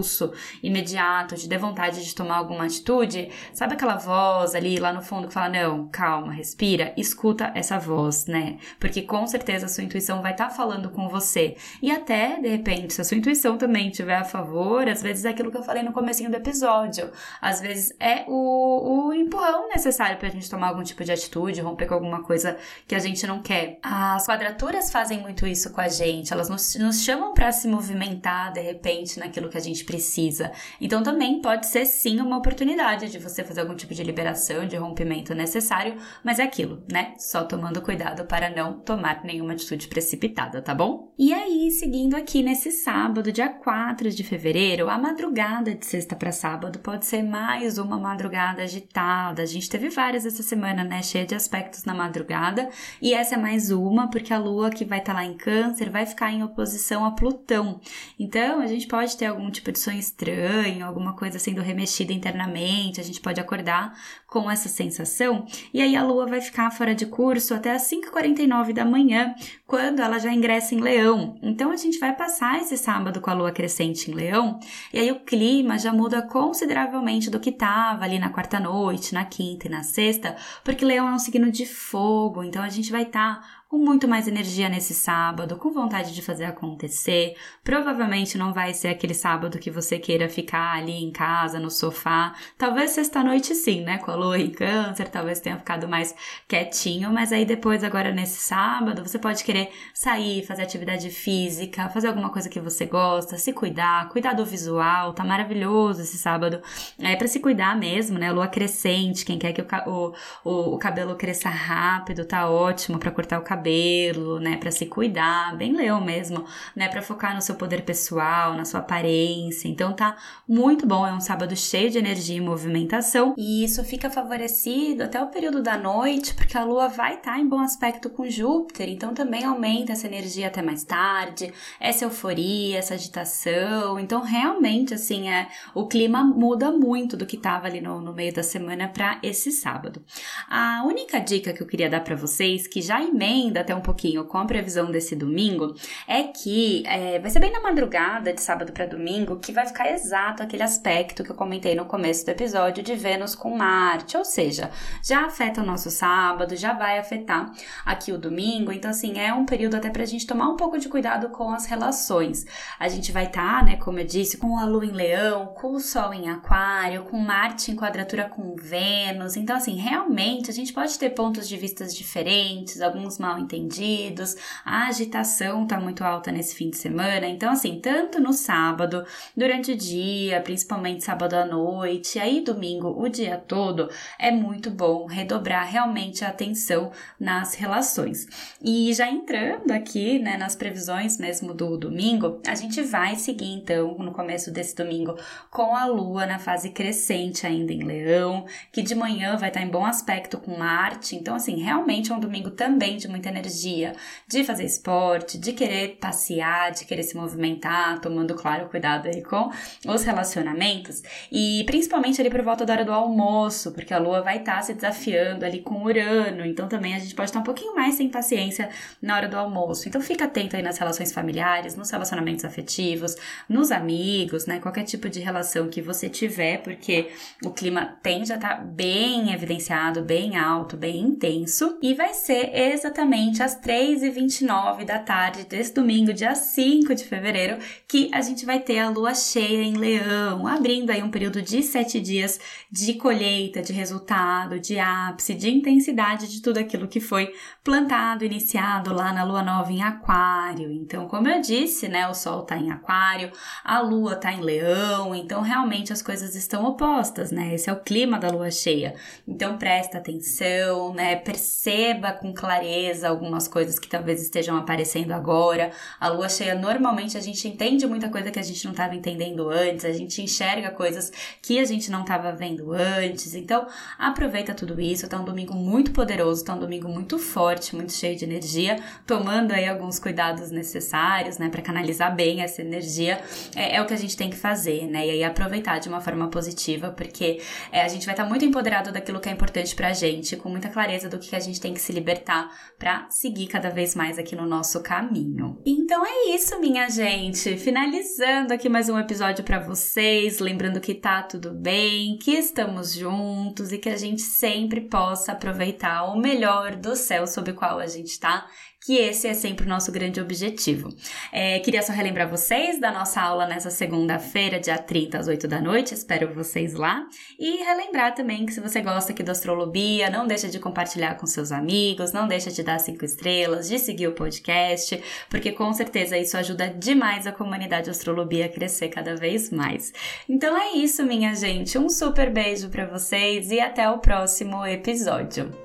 imediato 0.62 1.36
de 1.36 1.48
ter 1.48 1.58
vontade 1.58 2.04
de 2.04 2.16
tomar 2.16 2.38
alguma 2.38 2.66
atitude, 2.66 3.30
sabe 3.54 3.74
aquela 3.74 3.98
voz 3.98 4.56
ali 4.56 4.80
lá 4.80 4.94
no 4.94 5.02
fundo 5.02 5.28
que 5.28 5.34
fala: 5.34 5.50
não, 5.50 5.88
calma, 5.90 6.32
respira, 6.32 6.94
escuta 6.98 7.52
essa 7.56 7.78
voz, 7.78 8.26
né? 8.26 8.58
Porque 8.80 9.02
com 9.02 9.26
certeza 9.28 9.66
a 9.66 9.70
sua 9.70 9.84
intuição 9.84 10.22
vai 10.22 10.32
estar 10.32 10.48
tá 10.48 10.54
falando 10.54 10.90
com 10.90 11.10
você. 11.10 11.56
E 11.82 11.92
até, 11.92 12.40
de 12.40 12.48
repente, 12.48 12.94
se 12.94 13.02
a 13.02 13.04
sua 13.04 13.18
intuição 13.18 13.58
também 13.58 13.90
estiver 13.90 14.16
a 14.16 14.24
favor, 14.24 14.88
às 14.88 15.02
vezes 15.02 15.26
é 15.26 15.30
aquilo 15.30 15.52
que 15.52 15.58
eu 15.58 15.64
falei 15.64 15.84
no 15.84 15.94
comecinho 15.94 16.30
do 16.30 16.38
episódio. 16.38 17.12
Às 17.42 17.62
vezes 17.62 17.94
é 18.00 18.26
o, 18.28 19.08
o 19.08 19.14
empurrão 19.14 19.68
necessário 19.70 20.18
pra 20.18 20.30
gente 20.30 20.50
tomar 20.50 20.70
algum 20.70 20.84
tipo 20.84 21.04
de 21.04 21.12
atitude, 21.12 21.62
romper 21.62 21.88
com 21.88 21.94
alguma 21.94 22.24
coisa 22.24 22.58
que 22.88 22.96
a 22.96 23.00
gente 23.00 23.26
não 23.28 23.42
quer. 23.42 23.80
As 23.82 24.26
quadraturas 24.26 24.92
fazem 24.92 25.20
muito 25.20 25.48
isso 25.48 25.72
com 25.72 25.82
a 25.82 25.88
gente, 25.88 26.34
elas 26.34 26.50
nos, 26.50 26.76
nos 26.76 27.04
chamam 27.04 27.34
para 27.34 27.52
se 27.52 27.68
movimentar 27.68 28.52
de 28.54 28.62
repente 28.62 29.20
naquilo 29.20 29.50
que 29.50 29.58
a 29.58 29.62
gente 29.62 29.81
precisa. 29.84 30.52
Então 30.80 31.04
também 31.04 31.42
pode 31.42 31.68
ser 31.68 31.86
sim 31.86 32.20
uma 32.20 32.38
oportunidade 32.38 33.10
de 33.10 33.20
você 33.20 33.44
fazer 33.44 33.62
algum 33.62 33.76
tipo 33.76 33.94
de 33.94 34.04
liberação, 34.04 34.68
de 34.68 34.76
rompimento 34.76 35.34
necessário, 35.34 35.96
mas 36.24 36.40
é 36.40 36.44
aquilo, 36.44 36.84
né? 36.92 37.14
Só 37.18 37.44
tomando 37.44 37.82
cuidado 37.82 38.26
para 38.26 38.50
não 38.50 38.74
tomar 38.74 39.24
nenhuma 39.24 39.54
atitude 39.54 39.88
precipitada, 39.88 40.62
tá 40.62 40.74
bom? 40.74 41.12
E 41.18 41.34
aí, 41.34 41.72
seguindo 41.72 42.16
aqui 42.16 42.42
nesse 42.42 42.72
sábado, 42.72 43.32
dia 43.32 43.50
4 43.50 44.10
de 44.10 44.24
fevereiro, 44.24 44.90
a 44.90 44.98
madrugada 44.98 45.74
de 45.74 45.86
sexta 45.86 46.16
para 46.16 46.32
sábado 46.32 46.80
pode 46.80 47.06
ser 47.06 47.24
mais 47.24 47.78
uma 47.78 47.98
madrugada 47.98 48.64
agitada. 48.64 49.42
A 49.42 49.46
gente 49.46 49.70
teve 49.70 49.90
várias 49.90 50.26
essa 50.26 50.44
semana, 50.44 50.84
né? 50.84 51.02
Cheia 51.02 51.26
de 51.26 51.36
aspectos 51.36 51.86
na 51.86 51.94
madrugada, 51.94 52.70
e 53.02 53.14
essa 53.14 53.36
é 53.36 53.38
mais 53.38 53.72
uma, 53.72 54.10
porque 54.10 54.34
a 54.34 54.40
lua 54.40 54.70
que 54.70 54.86
vai 54.86 55.00
estar 55.00 55.14
tá 55.14 55.20
lá 55.20 55.26
em 55.26 55.36
Câncer 55.36 55.90
vai 55.90 56.06
ficar 56.06 56.32
em 56.32 56.44
oposição 56.44 57.06
a 57.06 57.12
Plutão. 57.12 57.80
Então, 58.20 58.60
a 58.60 58.68
gente 58.68 58.88
pode 58.88 59.16
ter 59.18 59.26
algum 59.26 59.50
tipo 59.50 59.71
de 59.72 59.80
sonho 59.80 60.00
estranho, 60.00 60.86
alguma 60.86 61.16
coisa 61.16 61.40
sendo 61.40 61.62
remexida 61.62 62.14
internamente 62.14 63.00
a 63.00 63.04
gente 63.04 63.22
pode 63.22 63.40
acordar 63.40 63.94
com 64.28 64.50
essa 64.50 64.70
sensação, 64.70 65.46
e 65.74 65.82
aí 65.82 65.96
a 65.96 66.04
lua 66.04 66.26
vai 66.26 66.40
ficar 66.40 66.72
fora 66.72 66.96
de 66.96 67.06
curso 67.06 67.54
até 67.54 67.72
as 67.72 67.90
5h49 67.90 68.74
da 68.74 68.86
manhã, 68.86 69.36
quando 69.68 70.02
ela 70.02 70.20
já 70.20 70.32
ingressa 70.32 70.74
em 70.74 70.80
Leão. 70.80 71.36
Então 71.42 71.72
a 71.72 71.76
gente 71.76 72.00
vai 72.00 72.16
passar 72.16 72.62
esse 72.62 72.78
sábado 72.78 73.20
com 73.20 73.30
a 73.30 73.34
lua 73.34 73.52
crescente 73.52 74.10
em 74.10 74.14
Leão, 74.14 74.60
e 74.94 75.00
aí 75.00 75.12
o 75.12 75.20
clima 75.20 75.78
já 75.78 75.92
muda 75.92 76.22
consideravelmente 76.22 77.30
do 77.30 77.40
que 77.40 77.50
estava 77.50 78.06
ali 78.06 78.20
na 78.20 78.30
quarta 78.30 78.60
noite, 78.60 79.14
na 79.14 79.26
quinta 79.26 79.68
e 79.68 79.72
na 79.72 79.84
sexta, 79.84 80.36
porque 80.64 80.86
Leão 80.86 81.08
é 81.08 81.14
um 81.14 81.20
signo 81.20 81.52
de 81.52 81.66
fogo, 81.66 82.44
então 82.44 82.64
a 82.64 82.70
gente 82.70 82.92
vai 82.92 83.04
estar 83.04 83.42
tá 83.42 83.61
com 83.72 83.78
muito 83.78 84.06
mais 84.06 84.28
energia 84.28 84.68
nesse 84.68 84.94
sábado, 84.94 85.56
com 85.56 85.72
vontade 85.72 86.14
de 86.14 86.22
fazer 86.22 86.44
acontecer. 86.44 87.38
Provavelmente 87.64 88.38
não 88.38 88.52
vai 88.52 88.74
ser 88.74 88.90
aquele 88.90 89.14
sábado 89.14 89.58
que 89.58 89.72
você 89.72 89.98
queira 89.98 90.28
ficar 90.28 90.76
ali 90.76 91.02
em 91.02 91.10
casa, 91.10 91.58
no 91.58 91.72
sofá. 91.72 92.36
Talvez 92.58 92.92
sexta-noite 92.92 93.56
sim, 93.56 93.82
né? 93.82 93.98
Com 94.00 94.12
a 94.12 94.16
lua 94.16 94.38
em 94.38 94.52
câncer, 94.52 95.08
talvez 95.08 95.40
tenha 95.40 95.58
ficado 95.58 95.88
mais 95.88 96.14
quietinho, 96.50 97.14
mas 97.14 97.32
aí 97.32 97.46
depois, 97.46 97.82
agora 97.82 98.12
nesse 98.12 98.42
sábado, 98.42 99.08
você 99.08 99.18
pode 99.18 99.42
querer 99.42 99.72
sair, 99.94 100.46
fazer 100.46 100.64
atividade 100.64 101.10
física, 101.10 101.88
fazer 101.88 102.10
alguma 102.10 102.30
coisa 102.30 102.50
que 102.50 102.60
você 102.60 102.86
gosta, 102.86 103.38
se 103.38 103.54
cuidar, 103.54 104.10
cuidar 104.10 104.34
do 104.34 104.46
visual, 104.46 105.14
tá 105.14 105.24
maravilhoso 105.24 106.02
esse 106.02 106.18
sábado. 106.18 106.62
É 107.00 107.16
para 107.16 107.28
se 107.30 107.40
cuidar 107.40 107.78
mesmo, 107.78 108.20
né? 108.20 108.34
Lua 108.34 108.50
crescente, 108.50 109.24
quem 109.24 109.40
quer 109.40 109.54
que 109.54 109.62
o, 109.62 110.14
o, 110.44 110.76
o 110.76 110.78
cabelo 110.78 111.16
cresça 111.16 111.48
rápido, 111.48 112.26
tá 112.26 112.50
ótimo 112.50 113.00
para 113.00 113.12
cortar 113.12 113.40
o 113.40 113.44
cabelo 113.44 113.61
cabelo, 113.62 114.40
né, 114.40 114.58
para 114.58 114.72
se 114.72 114.88
cuidar, 114.88 115.56
bem 115.56 115.74
leão 115.74 116.02
mesmo, 116.02 116.46
né, 116.76 116.90
para 116.90 117.02
focar 117.02 117.36
no 117.36 117.42
seu 117.42 117.56
poder 117.56 117.84
pessoal, 117.84 118.56
na 118.56 118.66
sua 118.66 118.80
aparência. 118.80 119.68
Então 119.68 119.94
tá 119.94 120.18
muito 120.48 120.88
bom, 120.88 121.06
é 121.06 121.14
um 121.14 121.22
sábado 121.22 121.56
cheio 121.56 121.92
de 121.92 122.00
energia 122.00 122.38
e 122.38 122.42
movimentação, 122.42 123.36
e 123.38 123.64
isso 123.64 123.84
fica 123.84 124.10
favorecido 124.10 125.04
até 125.04 125.22
o 125.22 125.28
período 125.28 125.62
da 125.62 125.78
noite, 125.78 126.34
porque 126.34 126.58
a 126.58 126.64
lua 126.64 126.88
vai 126.88 127.16
estar 127.16 127.34
tá 127.34 127.40
em 127.40 127.48
bom 127.48 127.60
aspecto 127.60 128.10
com 128.10 128.28
Júpiter, 128.28 128.90
então 128.90 129.14
também 129.14 129.44
aumenta 129.44 129.92
essa 129.92 130.08
energia 130.08 130.48
até 130.48 130.62
mais 130.62 130.84
tarde, 130.84 131.54
essa 131.80 132.06
euforia, 132.06 132.80
essa 132.80 132.96
agitação. 132.96 134.00
Então 134.00 134.22
realmente 134.22 134.94
assim, 134.94 135.30
é 135.30 135.48
o 135.76 135.88
clima 135.88 136.24
muda 136.24 136.72
muito 136.72 137.16
do 137.16 137.26
que 137.26 137.38
tava 137.38 137.68
ali 137.68 137.80
no, 137.80 138.02
no 138.02 138.14
meio 138.14 138.34
da 138.34 138.42
semana 138.42 138.88
para 138.88 139.20
esse 139.22 139.52
sábado. 139.52 140.02
A 140.50 140.84
única 140.86 141.20
dica 141.20 141.54
que 141.54 141.62
eu 141.62 141.68
queria 141.68 141.90
dar 141.90 142.02
para 142.02 142.16
vocês 142.16 142.68
que 142.68 142.82
já 142.82 143.02
emenda 143.04 143.51
ainda 143.52 143.62
até 143.62 143.76
um 143.76 143.82
pouquinho 143.82 144.24
com 144.24 144.38
a 144.38 144.46
previsão 144.46 144.90
desse 144.90 145.16
domingo 145.16 145.76
é 146.08 146.24
que 146.24 146.84
é, 146.88 147.20
vai 147.20 147.30
ser 147.30 147.40
bem 147.40 147.52
na 147.52 147.62
madrugada 147.62 148.34
de 148.34 148.42
sábado 148.42 148.72
para 148.72 148.86
domingo 148.86 149.40
que 149.40 149.52
vai 149.52 149.68
ficar 149.68 149.92
exato 149.92 150.42
aquele 150.42 150.64
aspecto 150.64 151.24
que 151.24 151.32
eu 151.32 151.36
comentei 151.36 151.76
no 151.76 151.86
começo 151.86 152.26
do 152.26 152.30
episódio 152.30 152.82
de 152.82 152.96
Vênus 152.96 153.36
com 153.36 153.56
Marte, 153.56 154.18
ou 154.18 154.24
seja, 154.24 154.72
já 155.04 155.26
afeta 155.26 155.62
o 155.62 155.66
nosso 155.66 155.92
sábado, 155.92 156.56
já 156.56 156.74
vai 156.74 156.98
afetar 156.98 157.52
aqui 157.86 158.12
o 158.12 158.18
domingo, 158.18 158.72
então 158.72 158.90
assim, 158.90 159.20
é 159.20 159.34
um 159.34 159.46
período 159.46 159.76
até 159.76 159.90
pra 159.90 160.06
gente 160.06 160.26
tomar 160.26 160.48
um 160.48 160.56
pouco 160.56 160.80
de 160.80 160.88
cuidado 160.88 161.30
com 161.30 161.52
as 161.52 161.66
relações. 161.66 162.46
A 162.80 162.88
gente 162.88 163.12
vai 163.12 163.26
estar, 163.26 163.60
tá, 163.60 163.66
né, 163.66 163.76
como 163.76 164.00
eu 164.00 164.06
disse, 164.06 164.38
com 164.38 164.58
a 164.58 164.66
lua 164.66 164.86
em 164.86 164.92
leão, 164.92 165.48
com 165.48 165.74
o 165.74 165.80
sol 165.80 166.14
em 166.14 166.30
aquário, 166.30 167.04
com 167.04 167.18
Marte 167.18 167.72
em 167.72 167.76
quadratura 167.76 168.30
com 168.30 168.56
Vênus, 168.56 169.36
então 169.36 169.56
assim, 169.56 169.76
realmente 169.76 170.50
a 170.50 170.54
gente 170.54 170.72
pode 170.72 170.98
ter 170.98 171.10
pontos 171.10 171.48
de 171.48 171.58
vistas 171.58 171.96
diferentes, 171.96 172.82
alguns 172.82 173.18
mal 173.18 173.41
entendidos, 173.42 174.36
a 174.64 174.88
agitação 174.88 175.66
tá 175.66 175.80
muito 175.80 176.04
alta 176.04 176.32
nesse 176.32 176.56
fim 176.56 176.70
de 176.70 176.78
semana. 176.78 177.28
Então, 177.28 177.52
assim, 177.52 177.80
tanto 177.80 178.20
no 178.20 178.34
sábado, 178.34 179.06
durante 179.36 179.72
o 179.72 179.78
dia, 179.78 180.42
principalmente 180.42 181.04
sábado 181.04 181.34
à 181.34 181.46
noite, 181.46 182.20
aí 182.20 182.42
domingo, 182.42 182.96
o 182.98 183.10
dia 183.10 183.38
todo, 183.38 183.90
é 184.20 184.32
muito 184.32 184.70
bom 184.70 185.06
redobrar 185.06 185.68
realmente 185.68 186.24
a 186.24 186.30
atenção 186.30 186.92
nas 187.20 187.56
relações. 187.56 188.28
E 188.62 188.94
já 188.94 189.10
entrando 189.10 189.72
aqui, 189.72 190.20
né, 190.20 190.38
nas 190.38 190.56
previsões 190.56 191.18
mesmo 191.18 191.54
do 191.54 191.78
domingo, 191.78 192.42
a 192.48 192.56
gente 192.56 192.82
vai 192.82 193.16
seguir 193.16 193.54
então 193.54 193.98
no 193.98 194.12
começo 194.12 194.52
desse 194.52 194.76
domingo 194.76 195.16
com 195.50 195.76
a 195.76 195.86
lua 195.86 196.26
na 196.26 196.40
fase 196.40 196.70
crescente 196.70 197.46
ainda 197.46 197.74
em 197.74 197.84
Leão, 197.84 198.46
que 198.72 198.82
de 198.82 198.96
manhã 198.96 199.36
vai 199.38 199.50
estar 199.50 199.62
em 199.62 199.70
bom 199.70 199.86
aspecto 199.86 200.38
com 200.38 200.58
Marte. 200.58 201.16
Então, 201.16 201.36
assim, 201.36 201.60
realmente 201.62 202.12
é 202.12 202.16
um 202.16 202.20
domingo 202.20 202.52
também 202.52 202.98
de 202.98 203.08
muita 203.22 203.30
energia, 203.30 203.94
de 204.28 204.44
fazer 204.44 204.66
esporte, 204.66 205.38
de 205.38 205.54
querer 205.54 205.98
passear, 206.00 206.72
de 206.72 206.86
querer 206.86 207.04
se 207.04 207.16
movimentar, 207.16 208.00
tomando, 208.00 208.34
claro, 208.34 208.68
cuidado 208.68 209.08
aí 209.08 209.22
com 209.22 209.52
os 209.88 210.04
relacionamentos. 210.04 211.04
E 211.32 211.64
principalmente 211.66 212.20
ali 212.20 212.32
por 212.32 212.42
volta 212.42 212.66
da 212.66 212.74
hora 212.74 212.86
do 212.86 212.92
almoço, 212.92 213.72
porque 213.72 213.94
a 213.94 214.00
lua 214.00 214.22
vai 214.22 214.38
estar 214.38 214.62
se 214.64 214.74
desafiando 214.74 215.46
ali 215.46 215.62
com 215.62 215.84
Urano. 215.84 216.44
Então, 216.46 216.68
também 216.68 216.96
a 216.96 217.00
gente 217.00 217.14
pode 217.14 217.30
estar 217.30 217.40
um 217.40 217.44
pouquinho 217.44 217.76
mais 217.76 217.96
sem 217.96 218.10
paciência 218.10 218.70
na 219.02 219.16
hora 219.16 219.28
do 219.28 219.38
almoço. 219.38 219.88
Então, 219.88 220.02
fica 220.02 220.26
atento 220.26 220.56
aí 220.56 220.64
nas 220.64 220.80
relações 220.80 221.14
familiares, 221.14 221.76
nos 221.76 221.92
relacionamentos 221.92 222.44
afetivos, 222.44 223.16
nos 223.48 223.72
amigos, 223.72 224.48
né? 224.48 224.60
Qualquer 224.60 224.84
tipo 224.84 225.08
de 225.08 225.20
relação 225.20 225.70
que 225.70 225.82
você 225.82 226.10
tiver, 226.10 226.64
porque 226.64 227.12
o 227.46 227.52
clima 227.52 227.98
tende 228.02 228.32
a 228.32 228.36
estar 228.36 228.66
bem 228.66 229.32
evidenciado, 229.32 230.02
bem 230.02 230.38
alto, 230.38 230.76
bem 230.76 231.00
intenso. 231.00 231.78
E 231.82 231.94
vai 231.94 232.14
ser 232.14 232.56
exatamente 232.56 233.11
às 233.44 233.60
3h29 233.60 234.86
da 234.86 234.98
tarde 234.98 235.44
desse 235.44 235.74
domingo, 235.74 236.14
dia 236.14 236.34
5 236.34 236.96
de 236.96 237.04
fevereiro, 237.04 237.58
que 237.86 238.10
a 238.14 238.22
gente 238.22 238.46
vai 238.46 238.60
ter 238.60 238.80
a 238.80 238.90
lua 238.90 239.14
cheia 239.14 239.64
em 239.64 239.74
Leão, 239.74 240.48
abrindo 240.48 240.92
aí 240.92 241.04
um 241.04 241.12
período 241.12 241.42
de 241.42 241.62
sete 241.62 242.00
dias 242.00 242.40
de 242.72 242.94
colheita, 242.94 243.62
de 243.62 243.74
resultado, 243.74 244.62
de 244.62 244.80
ápice, 244.80 245.34
de 245.34 245.50
intensidade 245.50 246.30
de 246.30 246.42
tudo 246.42 246.60
aquilo 246.60 246.88
que 246.88 247.02
foi 247.02 247.34
plantado, 247.62 248.24
iniciado 248.24 248.94
lá 248.94 249.12
na 249.12 249.26
lua 249.26 249.44
nova 249.44 249.74
em 249.74 249.84
Aquário. 249.84 250.72
Então, 250.72 251.06
como 251.10 251.28
eu 251.28 251.42
disse, 251.42 251.90
né, 251.90 252.08
o 252.08 252.14
Sol 252.14 252.44
tá 252.44 252.56
em 252.56 252.72
Aquário, 252.72 253.30
a 253.62 253.82
lua 253.82 254.16
tá 254.16 254.32
em 254.32 254.40
Leão, 254.40 255.14
então 255.14 255.42
realmente 255.42 255.92
as 255.92 256.02
coisas 256.02 256.34
estão 256.34 256.64
opostas, 256.64 257.30
né? 257.30 257.54
Esse 257.56 257.70
é 257.70 257.74
o 257.74 257.82
clima 257.82 258.18
da 258.18 258.30
lua 258.30 258.50
cheia. 258.50 258.96
Então, 259.28 259.58
presta 259.58 259.98
atenção, 259.98 260.94
né? 260.94 261.18
Perceba 261.18 262.14
com 262.14 262.34
clareza 262.34 263.01
algumas 263.04 263.48
coisas 263.48 263.80
que 263.80 263.88
talvez 263.88 264.22
estejam 264.22 264.58
aparecendo 264.58 265.12
agora. 265.12 265.72
A 266.00 266.10
lua 266.10 266.30
cheia, 266.30 266.56
normalmente, 266.56 267.18
a 267.18 267.22
gente 267.22 267.48
entende 267.48 267.86
muita 267.88 268.10
coisa 268.10 268.32
que 268.32 268.40
a 268.40 268.44
gente 268.44 268.64
não 268.66 268.72
estava 268.72 268.96
entendendo 268.96 269.50
antes, 269.50 269.86
a 269.86 269.92
gente 269.92 270.22
enxerga 270.22 270.72
coisas 270.72 271.12
que 271.42 271.60
a 271.60 271.66
gente 271.66 271.92
não 271.92 272.02
estava 272.02 272.32
vendo 272.32 272.72
antes. 272.74 273.36
Então, 273.36 273.68
aproveita 273.98 274.54
tudo 274.54 274.80
isso. 274.80 275.08
Tá 275.08 275.20
um 275.20 275.26
domingo 275.26 275.54
muito 275.54 275.92
poderoso, 275.92 276.44
tá 276.44 276.54
um 276.54 276.60
domingo 276.60 276.88
muito 276.88 277.18
forte, 277.18 277.76
muito 277.76 277.94
cheio 277.94 278.16
de 278.16 278.26
energia, 278.26 278.78
tomando 279.06 279.52
aí 279.52 279.68
alguns 279.68 280.00
cuidados 280.00 280.52
necessários, 280.52 281.38
né, 281.38 281.50
para 281.50 281.62
canalizar 281.62 282.16
bem 282.16 282.42
essa 282.42 282.62
energia. 282.62 283.22
É, 283.56 283.76
é, 283.76 283.82
o 283.82 283.86
que 283.86 283.94
a 283.94 283.98
gente 283.98 284.16
tem 284.16 284.30
que 284.30 284.36
fazer, 284.36 284.88
né? 284.88 285.06
E 285.08 285.12
aí 285.12 285.24
aproveitar 285.24 285.80
de 285.80 285.90
uma 285.90 286.02
forma 286.02 286.28
positiva, 286.30 286.90
porque 286.90 287.42
é, 287.72 287.82
a 287.82 287.88
gente 287.88 288.06
vai 288.06 288.14
estar 288.14 288.24
tá 288.24 288.30
muito 288.30 288.46
empoderado 288.46 288.92
daquilo 288.92 289.20
que 289.20 289.30
é 289.30 289.32
importante 289.32 289.76
pra 289.76 289.94
gente, 289.94 290.36
com 290.36 290.50
muita 290.50 290.70
clareza 290.70 291.10
do 291.10 291.20
que 291.20 291.36
a 291.36 291.40
gente 291.40 291.60
tem 291.60 291.74
que 291.74 291.82
se 291.82 291.92
libertar 291.92 292.50
para 292.92 293.10
seguir 293.10 293.48
cada 293.48 293.70
vez 293.70 293.96
mais 293.96 294.20
aqui 294.20 294.36
no 294.36 294.46
nosso 294.46 294.84
caminho. 294.84 295.62
Então 295.66 296.06
é 296.06 296.36
isso, 296.36 296.60
minha 296.60 296.90
gente. 296.90 297.56
Finalizando 297.56 298.54
aqui 298.54 298.68
mais 298.68 298.90
um 298.90 299.00
episódio 299.00 299.46
para 299.46 299.60
vocês, 299.60 300.40
lembrando 300.40 300.82
que 300.82 300.94
tá 300.94 301.24
tudo 301.24 301.54
bem, 301.54 302.18
que 302.18 302.32
estamos 302.32 302.94
juntos 302.94 303.72
e 303.72 303.78
que 303.78 303.88
a 303.88 303.96
gente 303.96 304.22
sempre 304.22 304.82
possa 304.82 305.32
aproveitar 305.32 306.04
o 306.04 306.20
melhor 306.20 306.76
do 306.76 306.94
céu 306.94 307.26
sob 307.26 307.52
o 307.52 307.56
qual 307.56 307.80
a 307.80 307.88
gente 307.88 308.20
tá 308.20 308.46
que 308.84 308.98
esse 308.98 309.28
é 309.28 309.34
sempre 309.34 309.66
o 309.66 309.70
nosso 309.70 309.92
grande 309.92 310.20
objetivo. 310.20 310.90
É, 311.32 311.60
queria 311.60 311.84
só 311.84 311.94
relembrar 311.94 312.28
vocês 312.28 312.80
da 312.80 312.92
nossa 312.92 313.22
aula 313.22 313.46
nessa 313.46 313.70
segunda-feira, 313.70 314.60
dia 314.60 314.78
30 314.78 315.20
às 315.20 315.28
8 315.28 315.48
da 315.48 315.62
noite, 315.62 315.94
espero 315.94 316.34
vocês 316.34 316.74
lá. 316.74 317.06
E 317.40 317.58
relembrar 317.64 318.16
também 318.16 318.46
que 318.46 318.52
se 318.52 318.60
você 318.60 318.82
gosta 318.82 319.12
aqui 319.12 319.22
do 319.22 319.30
Astrolobia, 319.30 320.10
não 320.10 320.26
deixa 320.26 320.50
de 320.50 320.60
compartilhar 320.60 321.16
com 321.16 321.28
seus 321.28 321.52
amigos, 321.52 322.12
não 322.12 322.28
deixa 322.28 322.50
de 322.50 322.64
dar 322.64 322.80
cinco 322.80 323.06
estrelas, 323.06 323.70
de 323.70 323.78
seguir 323.78 324.08
o 324.08 324.14
podcast, 324.14 325.02
porque 325.30 325.52
com 325.52 325.72
certeza 325.74 326.18
isso 326.18 326.36
ajuda 326.36 326.68
demais 326.68 327.28
a 327.28 327.32
comunidade 327.32 327.90
Astrolobia 327.90 328.48
a 328.48 328.50
crescer 328.50 328.90
cada 328.90 329.16
vez 329.16 329.52
mais. 329.52 329.94
Então 330.28 330.58
é 330.58 330.72
isso, 330.72 331.06
minha 331.06 331.36
gente. 331.36 331.78
Um 331.78 331.88
super 331.88 332.32
beijo 332.32 332.70
para 332.70 332.88
vocês 332.88 333.52
e 333.52 333.60
até 333.60 333.88
o 333.90 334.00
próximo 334.00 334.66
episódio. 334.66 335.61